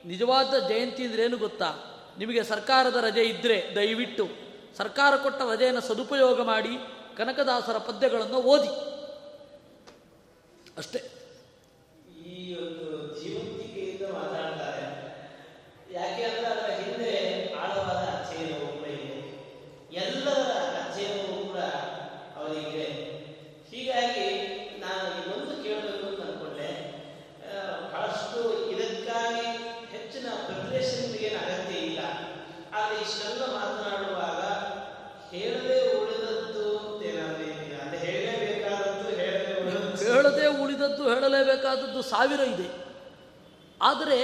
ನಿಜವಾದ 0.06 0.68
ಜಯಂತಿ 0.68 1.04
ಅಂದ್ರೇನು 1.04 1.36
ಗೊತ್ತಾ? 1.36 1.74
ನಿಮಗೆ 2.18 2.42
ಸರ್ಕಾರದ 2.42 2.96
ರಜೆ 2.96 3.22
ಇದ್ದರೆ 3.22 3.72
ದಯವಿಟ್ಟು. 3.76 4.51
ಸರ್ಕಾರ 4.76 5.12
ಕೊಟ್ಟ 5.18 5.40
ರಜೆಯನ್ನು 5.50 5.82
ಸದುಪಯೋಗ 5.82 6.40
ಮಾಡಿ 6.44 6.74
ಕನಕದಾಸರ 7.16 7.78
ಪದ್ಯಗಳನ್ನು 7.87 8.38
ಓದಿ. 8.48 8.70
ಅಷ್ಟೇ. 10.76 11.00
ಈ 12.28 12.37
ಒಂದು 12.58 12.87
ಯಾಕೆ 15.94 16.22
ಅಂದ್ರೆ 16.24 16.46
ಅದರ 16.50 16.68
ಹಿಂದೆ 16.78 17.11
ಆಳವಾದ 17.61 18.02
ಅಧ್ಯಯನವು 18.12 18.68
ಕೂಡ 18.74 18.87
ಇದೆ 18.96 19.16
ಎಲ್ಲರ 20.02 20.46
ಅಧ್ಯಯನವೂ 20.80 21.37
ಕೂಡ 21.42 21.58
ಅವರಿಗೆ 22.38 22.87
ಹೀಗಾಗಿ 23.70 24.28
ನಾನು 24.80 25.04
ಇನ್ನೊಂದು 25.18 25.54
ಕೇಳಬೇಕು 25.64 26.06
ಅಂತ 26.08 26.22
ಅನ್ಕೊಂಡೆ 26.26 26.70
ಆ, 27.44 27.58
ಬಹಳಷ್ಟು 27.85 28.40
ಇದಕ್ಕಾಗಿ 28.72 29.46
ಹೆಚ್ಚಿನ 29.92 30.26
ಪ್ರಿಪರೇಷನ್ 30.46 31.14
ಏನು 31.20 31.38
ಅಗತ್ಯ 31.44 31.76
ಇಲ್ಲ 31.87 32.00
ಆದರೆ 32.74 32.96
ಇಷ್ಟೆಲ್ಲ 33.04 33.42
ಮಾತನಾಡುವಾಗ 33.56 34.40
ಹೇಳದೆ 35.32 35.78
ಉಳಿದದ್ದು 35.98 36.64
ಅಂತ 36.80 37.02
ಏನಾದ್ರು 37.11 37.44
ಇದೆಯಾ 37.52 37.78
ಅಂದ್ರೆ 37.85 37.98
ಹೇಳಲೇಬೇಕಾದದ್ದು 38.06 39.11
ಹೇಳದೆ 39.20 39.52
ಉಳಿದದ್ದು 39.61 40.04
ಹೇಳದೆ 40.08 40.46
ಉಳಿದದ್ದು 40.62 41.04
ಹೇಳಲೇಬೇಕಾದದ್ದು 41.12 41.91
ಸಾವಿರ 42.02 42.40
ಇದೆ. 42.40 42.68
ಆದರೆ 43.80 44.18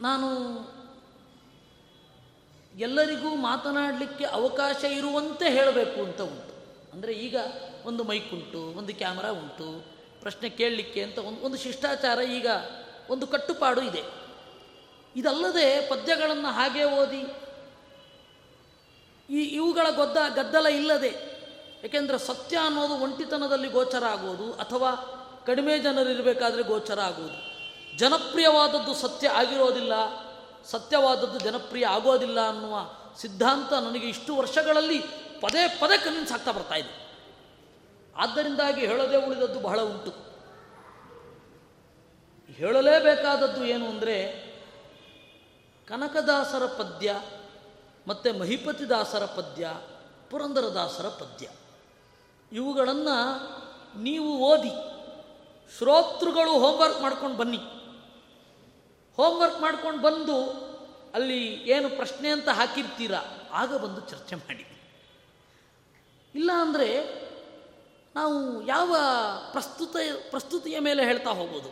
ನಾನು 0.00 0.28
ಎಲ್ಲರಿಗೂ 2.78 3.30
ಮಾತನಾಡಲಿಕ್ಕೆ 3.34 4.24
ಅವಕಾಶ 4.24 4.84
ಇರುವಂತೆ 4.84 5.46
ಹೇಳಬೇಕು 5.50 5.98
ಅಂತ 6.04 6.20
ಉಂಟು. 6.20 6.54
ಅಂದರೆ 6.92 7.12
ಈಗ 7.12 7.36
ಒಂದು 7.84 8.04
ಮೈಕ್ 8.04 8.34
ಉಂಟು, 8.34 8.60
ಒಂದು 8.78 8.94
ಕ್ಯಾಮರಾ 8.94 9.30
ಉಂಟು, 9.30 9.68
ಪ್ರಶ್ನೆ 10.20 10.48
ಕೇಳಲಿಕ್ಕೆ 10.48 11.02
ಅಂತ 11.02 11.18
ಒಂದು 11.18 11.40
ಒಂದು 11.40 11.56
ಶಿಷ್ಟಾಚಾರ 11.56 12.18
ಈಗ 12.20 12.48
ಒಂದು 13.10 13.26
ಕಟ್ಟುಪಾಡು 13.26 13.82
ಇದೆ. 13.82 14.02
ಇದಲ್ಲದೆ 15.16 15.66
ಪದ್ಯಗಳನ್ನು 15.88 16.48
ಹಾಗೆ 16.48 16.84
ಓದಿ, 16.84 17.22
ಈ 19.30 19.42
ಇವುಗಳ 19.42 19.86
ಗೊದ್ದ 19.90 20.16
ಗದ್ದಲ 20.34 20.66
ಇಲ್ಲದೆ 20.66 21.35
ಏಕೆಂದರೆ 21.84 22.18
ಸತ್ಯ 22.18 22.56
ಅನ್ನೋದು 22.56 22.94
ಒಂಟಿತನದಲ್ಲಿ 22.94 23.68
ಗೋಚರ 23.68 24.04
ಆಗುವುದು 24.04 24.52
ಅಥವಾ 24.52 24.90
ಕಡಿಮೆ 25.46 25.78
ಜನರಿರಬೇಕಾದ್ರೆ 25.78 26.62
ಗೋಚರ 26.62 27.00
ಆಗುವುದು. 27.00 27.38
ಜನಪ್ರಿಯವಾದದ್ದು 27.98 28.94
ಸತ್ಯ 28.94 29.28
ಆಗಿರೋದಿಲ್ಲ, 29.28 29.92
ಸತ್ಯವಾದದ್ದು 30.64 31.38
ಜನಪ್ರಿಯ 31.38 31.86
ಆಗೋದಿಲ್ಲ 31.86 32.48
ಅನ್ನುವ 32.48 32.76
ಸಿದ್ಧಾಂತ 33.18 33.72
ನನಗೆ 33.72 34.08
ಇಷ್ಟು 34.08 34.36
ವರ್ಷಗಳಲ್ಲಿ 34.36 34.98
ಪದೇ 35.40 35.78
ಪದೇ 35.80 35.98
ಕನ್ವಿನ್ಸ್ 35.98 36.32
ಆಗ್ತಾ 36.32 36.50
ಬರ್ತಾ 36.50 36.74
ಇದೆ. 36.74 37.06
ಆದ್ದರಿಂದಾಗಿ 38.16 38.86
ಹೇಳದೇ 38.86 39.16
ಉಳಿದದ್ದು 39.16 39.60
ಬಹಳ 39.60 39.80
ಉಂಟು. 39.80 40.10
ಹೇಳಲೇಬೇಕಾದದ್ದು 42.52 43.64
ಏನು 43.64 43.88
ಅಂದರೆ 43.88 44.16
ಕನಕದಾಸರ 45.88 46.66
ಪದ್ಯ 46.66 47.22
ಮತ್ತು 48.08 48.38
ಮಹಿಪತಿದಾಸರ 48.38 49.24
ಪದ್ಯ, 49.24 49.72
ಪುರಂದರದಾಸರ 50.30 51.08
ಪದ್ಯ. 51.08 51.48
ಇವುಗಳನ್ನು 52.52 53.16
ನೀವು 54.02 54.38
ಓದಿ, 54.38 54.72
ಶ್ರೋತೃಗಳು 55.78 56.52
ಹೋಮ್ವರ್ಕ್ 56.58 57.00
ಮಾಡ್ಕೊಂಡು 57.00 57.36
ಬನ್ನಿ. 57.36 57.60
ಹೋಮ್ವರ್ಕ್ 59.18 59.60
ಮಾಡ್ಕೊಂಡು 59.60 60.02
ಬಂದು 60.02 60.36
ಅಲ್ಲಿ 61.14 61.40
ಏನು 61.44 61.88
ಪ್ರಶ್ನೆ 61.96 62.28
ಅಂತ 62.28 62.48
ಹಾಕಿರ್ತೀರಾ, 62.48 63.20
ಆಗ 63.52 63.76
ಬಂದು 63.76 64.00
ಚರ್ಚೆ 64.00 64.34
ಮಾಡಿ. 64.34 64.64
ಇಲ್ಲ 66.34 66.50
ಅಂದರೆ 66.54 66.88
ನಾವು 68.14 68.66
ಯಾವ 68.66 68.96
ಪ್ರಸ್ತುತ, 69.52 69.96
ಪ್ರಸ್ತುತಿಯ 70.30 70.78
ಮೇಲೆ 70.78 71.04
ಹೇಳ್ತಾ 71.04 71.30
ಹೋಗೋದು? 71.30 71.70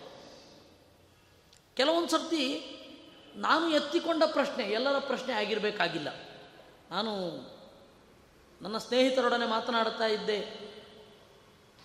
ಕೆಲವೊಂದು 1.76 2.08
ಸರ್ತಿ 2.08 2.44
ನಾನು 3.36 3.68
ಎತ್ತಿಕೊಂಡ 3.68 4.22
ಪ್ರಶ್ನೆ 4.26 4.64
ಎಲ್ಲರ 4.64 4.98
ಪ್ರಶ್ನೆ 4.98 5.32
ಆಗಿರಬೇಕಾಗಿಲ್ಲ. 5.32 6.08
ನಾನು 6.90 7.12
ನನ್ನ 8.62 8.78
ಸ್ನೇಹಿತರೊಡನೆ 8.78 9.46
ಮಾತನಾಡ್ತಾ 9.46 10.06
ಇದ್ದೆ. 10.06 10.38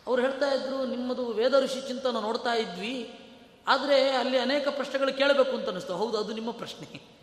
ಅವ್ರು 0.08 0.22
ಹೇಳ್ತಾ 0.22 0.54
ಇದ್ರು, 0.54 0.86
ನಿಮ್ಮದು 0.86 1.26
ವೇದ 1.26 1.54
ಋಷಿ 1.64 1.82
ಚಿಂತನ 1.82 2.18
ನೋಡ್ತಾ 2.18 2.54
ಇದ್ವಿ. 2.54 3.20
ಆದರೆ 3.68 4.12
ಅಲ್ಲಿ 4.12 4.38
ಅನೇಕ 4.38 4.68
ಪ್ರಶ್ನೆಗಳು 4.68 5.18
ಕೇಳಬೇಕು 5.18 5.52
ಅಂತ 5.52 5.66
ಅನ್ನಿಸ್ತು. 5.66 5.96
ಹೌದು, 5.96 6.18
ಅದು 6.18 6.34
ನಿಮ್ಮ 6.34 6.52
ಪ್ರಶ್ನೆ. 6.52 7.20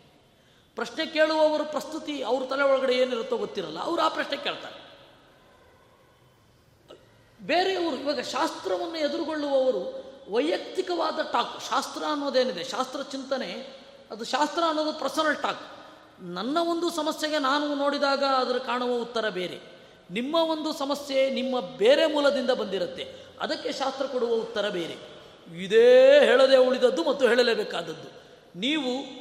ಪ್ರಶ್ನೆ 0.75 1.05
ಕೇಳುವವರು 1.05 1.65
ಪ್ರಸ್ತುತಿ 1.65 2.23
ಅವ್ರ 2.23 2.45
ತಲೆ 2.45 2.63
ಒಳಗಡೆ 2.63 2.93
ಏನಿರುತ್ತೋ 2.93 3.37
ಗೊತ್ತಿರಲ್ಲ. 3.37 3.79
ಅವರು 3.79 4.01
ಆ 4.01 4.07
ಪ್ರಶ್ನೆ 4.07 4.37
ಕೇಳ್ತಾರೆ. 4.37 4.87
ಬೇರೆಯವರು 7.41 7.95
ಇವಾಗ 7.95 8.19
ಶಾಸ್ತ್ರವನ್ನು 8.19 8.97
ಎದುರುಗೊಳ್ಳುವವರು 8.97 10.07
ವೈಯಕ್ತಿಕವಾದ 10.33 11.19
ಟಾಕ್ 11.31 11.69
ಶಾಸ್ತ್ರ 11.69 12.03
ಅನ್ನೋದೇನಿದೆ? 12.11 12.63
ಶಾಸ್ತ್ರ 12.63 13.01
ಚಿಂತನೆ, 13.01 13.77
ಅದು 14.11 14.25
ಶಾಸ್ತ್ರ 14.25 14.63
ಅನ್ನೋದು 14.67 14.93
ಪರ್ಸನಲ್ 14.93 15.41
ಟಾಕ್ 15.41 15.76
ನನ್ನ 16.21 16.57
ಒಂದು 16.61 16.89
ಸಮಸ್ಯೆಗೆ 16.89 17.39
ನಾನು 17.39 17.75
ನೋಡಿದಾಗ 17.75 18.23
ಅದರ 18.23 18.57
ಕಾಣುವ 18.57 19.01
ಉತ್ತರ 19.01 19.29
ಬೇರೆ. 19.29 19.59
ನಿಮ್ಮ 20.11 20.35
ಒಂದು 20.35 20.73
ಸಮಸ್ಯೆ 20.73 21.29
ನಿಮ್ಮ 21.29 21.59
ಬೇರೆ 21.59 22.05
ಮೂಲದಿಂದ 22.05 22.49
ಬಂದಿರುತ್ತೆ. 22.49 23.15
ಅದಕ್ಕೆ 23.39 23.71
ಶಾಸ್ತ್ರ 23.71 24.05
ಕೊಡುವ 24.05 24.29
ಉತ್ತರ 24.29 24.69
ಬೇರೆ. 24.69 25.17
ಇದೇ 25.57 26.19
ಹೇಳದೆ 26.19 26.57
ಉಳಿದದ್ದು 26.57 27.09
ಮತ್ತು 27.09 27.27
ಹೇಳಲೇಬೇಕಾದದ್ದು. 27.27 28.27
ನೀವು 28.59 29.17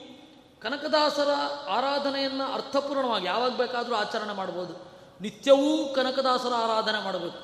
ಕನಕದಾಸರ 0.60 1.28
ಆರಾಧನೆಯನ್ನು 1.68 2.52
ಅರ್ಥಪೂರ್ಣವಾಗಿ 2.52 3.26
ಯಾವಾಗ 3.26 3.56
ಬೇಕಾದರೂ 3.56 3.94
ಆಚರಣೆ 3.94 4.32
ಮಾಡ್ಬೋದು. 4.32 4.92
ನಿತ್ಯವೂ 5.20 5.94
ಕನಕದಾಸರ 5.94 6.52
ಆರಾಧನೆ 6.54 7.04
ಮಾಡಬೇಕು. 7.04 7.38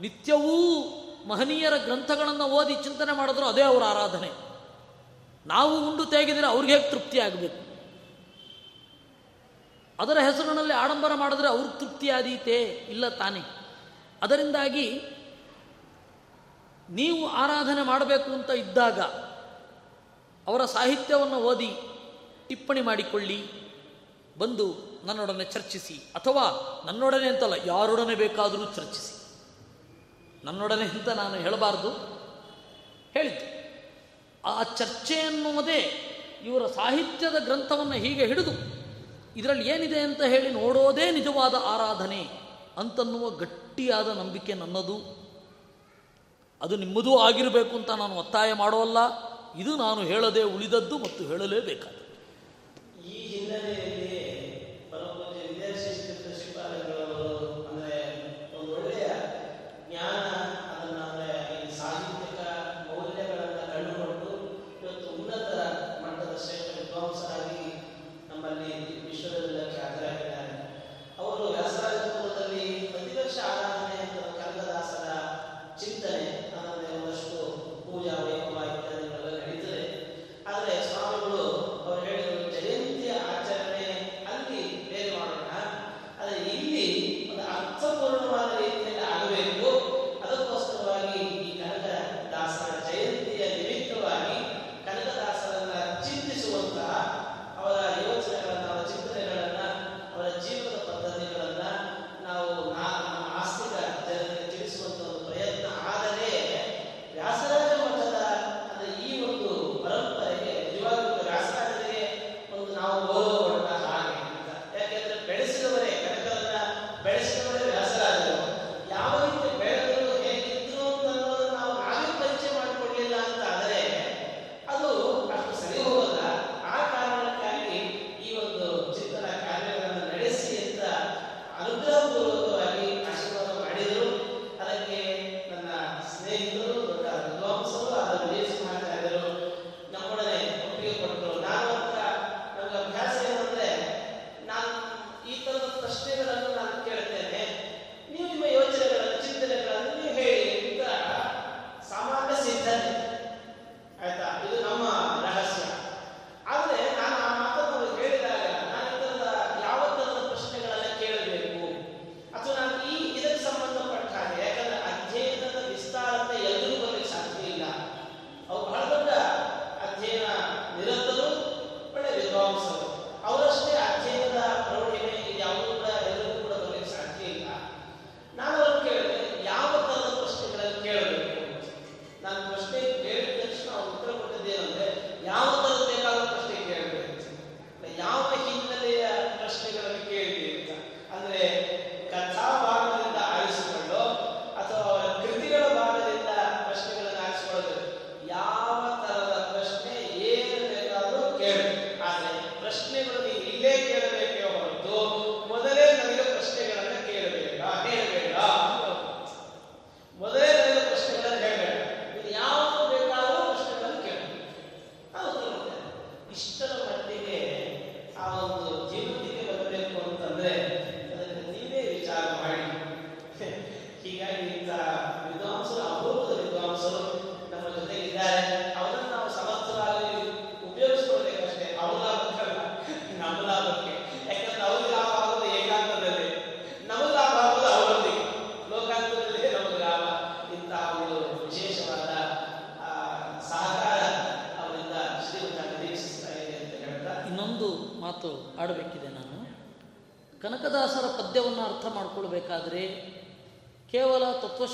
ನಿತ್ಯವೂ 0.00 0.82
ಮಹನೀಯರ 1.28 1.76
ಗ್ರಂಥಗಳನ್ನು 1.76 2.44
ಓದಿ 2.44 2.74
ಚಿಂತನೆ 2.74 3.16
ಮಾಡಿದ್ರು 3.16 3.46
ಅದೇ 3.46 3.62
ಅವರ 3.62 3.84
ಆರಾಧನೆ. 3.84 4.30
ನಾವು 5.46 5.90
ಉಂಡು 5.90 6.04
ತೆಗೆದರೆ 6.04 6.46
ಅವ್ರಿಗೆ 6.46 6.76
ಹೇಗೆ 6.76 6.90
ತೃಪ್ತಿ 6.90 7.20
ಆಗಬೇಕು? 7.20 7.73
ಅದರ 10.00 10.18
ಹೆಸರಿನಲ್ಲಿ 10.18 10.72
ಆಡಂಬರ 10.72 11.14
ಮಾಡಿದ್ರೆ 11.14 11.48
ಅವ್ರ 11.48 11.66
ತೃಪ್ತಿಯಾದೀತೆ 11.66 12.62
ಇಲ್ಲ 12.62 13.08
ತಾನೇ. 13.08 13.40
ಅದರಿಂದಾಗಿ 14.22 15.00
ನೀವು 16.90 17.28
ಆರಾಧನೆ 17.28 17.82
ಮಾಡಬೇಕು 17.82 18.32
ಅಂತ 18.32 18.50
ಇದ್ದಾಗ 18.50 19.00
ಅವರ 20.46 20.64
ಸಾಹಿತ್ಯವನ್ನು 20.64 21.36
ಓದಿ 21.36 21.70
ಟಿಪ್ಪಣಿ 22.48 22.80
ಮಾಡಿಕೊಳ್ಳಿ, 22.80 23.50
ಬಂದು 24.38 24.74
ನನ್ನೊಡನೆ 25.04 25.44
ಚರ್ಚಿಸಿ, 25.44 25.94
ಅಥವಾ 25.94 26.44
ನನ್ನೊಡನೆ 26.86 27.28
ಅಂತಲ್ಲ, 27.28 27.54
ಯಾರೊಡನೆ 27.66 28.14
ಬೇಕಾದರೂ 28.14 28.64
ಚರ್ಚಿಸಿ. 28.64 29.14
ನನ್ನೊಡನೆ 30.44 30.84
ಅಂತ 30.84 31.08
ನಾನು 31.08 31.34
ಹೇಳಬಾರ್ದು. 31.34 31.88
ಹೇಳಿದ್ದು. 33.12 33.54
ಆ 34.48 34.62
ಚರ್ಚೆ 34.62 35.14
ಎನ್ನುವುದೇ 35.14 36.10
ಇವರ 36.44 36.66
ಸಾಹಿತ್ಯದ 36.66 37.38
ಗ್ರಂಥವನ್ನು 37.38 37.92
ಹೀಗೆ 37.92 38.26
ಹಿಡಿದು 38.26 38.73
ಇದರಲ್ಲಿ 39.36 39.68
ಏನಿದೆ 39.68 40.00
ಅಂತ 40.00 40.22
ಹೇಳಿ 40.22 40.50
ನೋಡೋದೇ 40.50 41.10
ನಿಜವಾದ 41.10 41.54
ಆರಾಧನೆ 41.54 42.28
ಅಂತನ್ನುವ 42.76 43.30
ಗಟ್ಟಿಯಾದ 43.30 44.08
ನಂಬಿಕೆ 44.08 44.54
ನನ್ನದು. 44.54 45.24
ಅದು 46.62 46.76
ನಿಮ್ಮದೂ 46.76 47.18
ಆಗಿರಬೇಕು 47.18 47.76
ಅಂತ 47.76 47.90
ನಾನು 47.90 48.14
ಒತ್ತಾಯ 48.16 48.52
ಮಾಡೋಲ್ಲ 48.52 48.98
ಇದು 49.58 49.76
ನಾನು 49.76 50.00
ಹೇಳದೆ 50.02 50.42
ಉಳಿದದ್ದು 50.42 50.98
ಮತ್ತು 50.98 51.24
ಹೇಳಲೇಬೇಕಾದ 51.24 51.94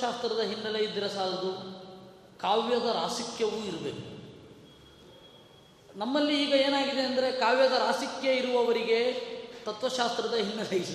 ತತ್ವಶಾಸ್ತ್ರದ 0.01 0.41
ಹಿನ್ನೆಲೆ 0.41 0.85
ಇದ್ದರೆ 0.85 1.09
ಸಾಲದು. 1.09 1.51
ಕಾವ್ಯದ 2.39 2.85
ರಾಸಿಕ್ಯವೂ 2.85 3.57
ಇರಬೇಕು. 3.57 4.21
ನಮ್ಮಲ್ಲಿ 5.99 6.43
ಈಗ 6.43 6.53
ಏನಾಗಿದೆ 6.53 7.01
ಅಂದರೆ 7.01 7.33
ಕಾವ್ಯದ 7.33 7.73
ರಾಸಿಕ್ಯ 7.73 8.31
ಇರುವವರಿಗೆ 8.31 9.13
ತತ್ವಶಾಸ್ತ್ರದ 9.65 10.35
ಹಿನ್ನೆಲೆ 10.35 10.77
ಇಲ್ಲ. 10.77 10.95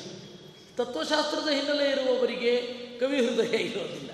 ತತ್ವಶಾಸ್ತ್ರದ 0.77 1.49
ಹಿನ್ನೆಲೆ 1.49 1.89
ಇರುವವರಿಗೆ 1.89 2.61
ಕವಿ 2.99 3.17
ಹೃದಯ 3.17 3.57
ಇರೋದಿಲ್ಲ. 3.57 4.09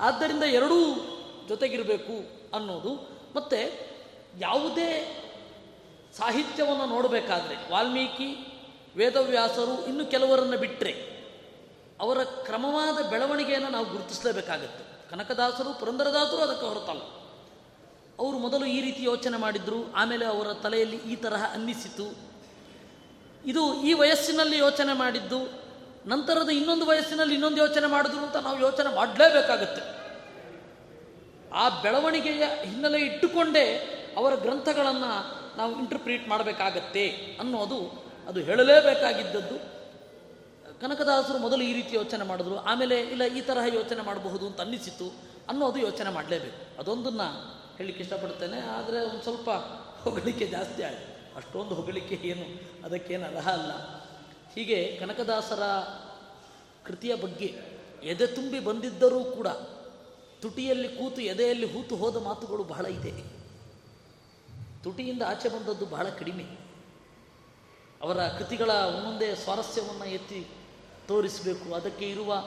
ಆದ್ದರಿಂದ 0.00 0.42
ಎರಡೂ 0.42 0.94
ಜೊತೆಗಿರಬೇಕು 1.48 2.12
ಅನ್ನೋದು. 2.56 2.94
ಮತ್ತು 3.36 3.72
ಯಾವುದೇ 4.40 5.16
ಸಾಹಿತ್ಯವನ್ನು 6.18 6.86
ನೋಡಬೇಕಾದ್ರೆ 6.86 7.72
ವಾಲ್ಮೀಕಿ, 7.72 8.60
ವೇದವ್ಯಾಸರು 8.96 9.86
ಇನ್ನು 9.86 10.06
ಕೆಲವರನ್ನು 10.06 10.58
ಬಿಟ್ಟರೆ 10.58 11.09
ಅವರ 12.00 12.22
ಕ್ರಮವಾದ 12.22 13.10
ಬೆಳವಣಿಗೆಯನ್ನು 13.10 13.68
ನಾವು 13.68 13.84
ಗುರುತಿಸಲೇಬೇಕಾಗುತ್ತೆ. 13.84 15.10
ಕನಕದಾಸರು, 15.10 15.80
ಪುರಂದರದಾಸರು 15.80 16.36
ಅದಕ್ಕೆ 16.36 16.66
ಹೊರತಲ್ಲ. 16.66 17.00
ಅವರು 18.18 18.38
ಮೊದಲು 18.38 18.66
ಈ 18.66 18.80
ರೀತಿ 18.80 19.02
ಯೋಚನೆ 19.02 19.36
ಮಾಡಿದ್ರು, 19.36 19.92
ಆಮೇಲೆ 19.92 20.24
ಅವರ 20.24 20.52
ತಲೆಯಲ್ಲಿ 20.52 20.96
ಈ 20.96 21.16
ತರಹ 21.16 21.52
ಅನ್ನಿಸಿತು. 21.52 22.30
ಇದು 23.46 23.82
ಈ 23.82 23.92
ವಯಸ್ಸಿನಲ್ಲಿ 23.92 24.58
ಯೋಚನೆ 24.58 24.92
ಮಾಡಿದ್ದು, 24.92 25.60
ನಂತರದ 26.06 26.48
ಇನ್ನೊಂದು 26.48 26.86
ವಯಸ್ಸಿನಲ್ಲಿ 26.86 27.34
ಇನ್ನೊಂದು 27.34 27.56
ಯೋಚನೆ 27.56 27.86
ಮಾಡಿದ್ರು 27.86 28.18
ಅಂತ 28.18 28.36
ನಾವು 28.36 28.60
ಯೋಚನೆ 28.60 28.94
ಮಾಡಲೇಬೇಕಾಗತ್ತೆ. 28.94 30.00
ಆ 31.54 31.68
ಬೆಳವಣಿಗೆಯ 31.68 32.44
ಹಿನ್ನೆಲೆ 32.64 32.98
ಇಟ್ಟುಕೊಂಡೇ 32.98 33.96
ಅವರ 34.16 34.34
ಗ್ರಂಥಗಳನ್ನು 34.34 35.40
ನಾವು 35.56 35.78
ಇಂಟರ್ಪ್ರೀಟ್ 35.78 36.28
ಮಾಡಬೇಕಾಗತ್ತೆ 36.28 37.36
ಅನ್ನೋದು 37.40 38.04
ಅದು 38.28 38.40
ಹೇಳಲೇಬೇಕಾಗಿದ್ದದ್ದು. 38.40 39.79
ಕನಕದಾಸರು 40.80 41.38
ಮೊದಲು 41.38 41.62
ಈ 41.62 41.72
ರೀತಿ 41.72 41.96
ಯೋಚನೆ 41.96 42.24
ಮಾಡಿದ್ರು. 42.24 42.56
ಆಮೇಲೆ 42.56 43.00
ಇಲ್ಲ, 43.00 43.24
ಈ 43.24 43.40
ತರಹ 43.40 43.74
ಯೋಚನೆ 43.74 44.02
ಮಾಡಬಹುದು 44.02 44.46
ಅಂತ 44.46 44.60
ಅನ್ನಿಸಿತ್ತು. 44.60 45.12
ಅನ್ನೋದು 45.48 45.78
ಯೋಚನೆ 45.78 46.10
ಮಾಡಲೇಬೇಕು. 46.10 46.80
ಅದೊಂದನ್ನು 46.80 47.26
ಹೇಳಲಿಕ್ಕೆ 47.76 48.04
ಇಷ್ಟಪಡ್ತೇನೆ 48.04 48.60
ಆದರೆ 48.60 49.00
ಒಂದು 49.06 49.22
ಸ್ವಲ್ಪ 49.22 49.50
ಹೊಗಳಿಕೆ 50.02 50.46
ಜಾಸ್ತಿ 50.46 50.82
ಆಯಿತು. 50.82 51.36
ಅಷ್ಟೊಂದು 51.36 51.74
ಹೊಗಳಿಕೆ 51.74 52.14
ಏನು, 52.14 52.46
ಅದಕ್ಕೇನು 52.84 53.26
ಅರ್ಹ 53.26 53.48
ಅಲ್ಲ. 53.48 53.72
ಹೀಗೆ 54.54 54.96
ಕನಕದಾಸರ 55.00 55.62
ಕೃತಿಯ 56.86 57.14
ಬಗ್ಗೆ 57.14 57.54
ಎದೆ 58.02 58.26
ತುಂಬಿ 58.26 58.60
ಬಂದಿದ್ದರೂ 58.60 59.24
ಕೂಡ 59.24 59.46
ತುಟಿಯಲ್ಲಿ 60.42 60.88
ಕೂತು 60.88 61.20
ಎದೆಯಲ್ಲಿ 61.20 61.72
ಹೂತು 61.72 61.96
ಹೋದ 61.96 62.16
ಮಾತುಗಳು 62.16 62.64
ಬಹಳ 62.64 62.86
ಇದೆ. 62.86 63.12
ತುಟಿಯಿಂದ 64.84 65.22
ಆಚೆ 65.26 65.48
ಬಂದದ್ದು 65.48 65.86
ಬಹಳ 65.86 66.08
ಕಡಿಮೆ. 66.08 66.44
ಅವರ 68.02 68.16
ಕೃತಿಗಳ 68.16 68.70
ಒಂದೊಂದೇ 68.70 69.34
ಸ್ವಾರಸ್ಯವನ್ನು 69.34 70.04
ಎತ್ತಿ 70.04 70.46
ತೋರಿಸಬೇಕು. 71.10 71.74
ಅದಕ್ಕೆ 71.74 72.10
ಇರುವ 72.10 72.42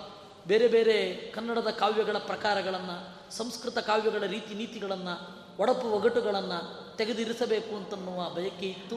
ಬೇರೆ 0.48 0.68
ಬೇರೆ 0.68 1.16
ಕನ್ನಡದ 1.16 1.68
ಕಾವ್ಯಗಳ 1.68 2.18
ಪ್ರಕಾರಗಳನ್ನು, 2.18 2.98
ಸಂಸ್ಕೃತ 3.34 3.78
ಕಾವ್ಯಗಳ 3.78 4.26
ರೀತಿ 4.26 4.54
ನೀತಿಗಳನ್ನು, 4.54 5.16
ಒಡಪು 5.58 5.92
ಒಗಟುಗಳನ್ನು 5.92 6.60
ತೆಗೆದಿರಿಸಬೇಕು 6.98 7.76
ಅಂತನ್ನುವ 7.76 8.30
ಬಯಕೆ 8.30 8.66
ಇತ್ತು. 8.66 8.96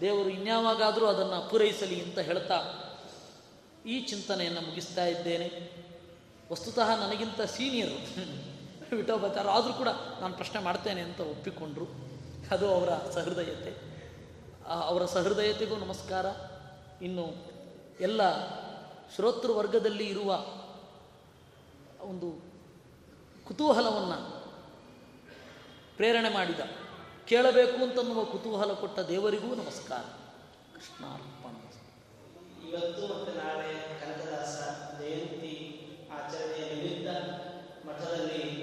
ದೇವರು 0.00 0.28
ಇನ್ಯಾವಾಗಾದರೂ 0.28 1.06
ಅದನ್ನು 1.06 1.50
ಪೂರೈಸಲಿ 1.50 2.04
ಅಂತ 2.04 2.18
ಹೇಳ್ತಾ 2.18 2.58
ಈ 3.86 4.00
ಚಿಂತನೆಯನ್ನು 4.00 4.60
ಮುಗಿಸ್ತಾ 4.60 5.04
ಇದ್ದೇನೆ. 5.06 5.72
ವಸ್ತುತಃ 6.52 7.06
ನನಗಿಂತ 7.06 7.40
ಸೀನಿಯರು 7.40 7.96
ವಿಠೋಬಾಚಾರ 8.96 9.48
ಆದರೂ 9.48 9.72
ಕೂಡ 9.72 9.88
ನಾನು 10.20 10.34
ಪ್ರಶ್ನೆ 10.34 10.62
ಮಾಡ್ತೇನೆ 10.62 11.00
ಅಂತ 11.00 11.20
ಒಪ್ಪಿಕೊಂಡ್ರು. 11.20 11.86
ಅದು 12.50 12.74
ಅವರ 12.74 13.10
ಸಹೃದಯತೆ. 13.10 13.96
ಅವರ 14.66 15.04
ಸಹೃದಯತೆಗೂ 15.04 15.76
ನಮಸ್ಕಾರ. 15.76 16.26
ಇನ್ನು 17.02 17.34
ಎಲ್ಲ 18.00 18.22
ಶ್ರೋತೃವರ್ಗದಲ್ಲಿ 19.14 20.06
ಇರುವ 20.06 20.44
ಒಂದು 22.00 22.28
ಕುತೂಹಲವನ್ನು 23.44 24.36
ಪ್ರೇರಣೆ 25.96 26.28
ಮಾಡಿದ, 26.28 26.60
ಕೇಳಬೇಕು 27.26 27.82
ಅಂತನ್ನುವ 27.82 28.24
ಕುತೂಹಲ 28.24 28.72
ಕೊಟ್ಟ 28.72 28.98
ದೇವರಿಗೂ 28.98 29.54
ನಮಸ್ಕಾರ. 29.54 30.02
ಕೃಷ್ಣಾರ್ಪಣ. 30.76 31.56
ಇವತ್ತು 32.68 33.02
ಮತ್ತು 33.02 33.32
ನಾಳೆ 33.38 33.72
ಕನಕದಾಸ 34.00 34.56
ಜಯಂತಿ 35.00 35.54
ಆಚರಣೆಯ 36.12 36.74
ನಿಮಿತ್ತ 36.74 37.08
ಮಠದಲ್ಲಿ 37.86 38.55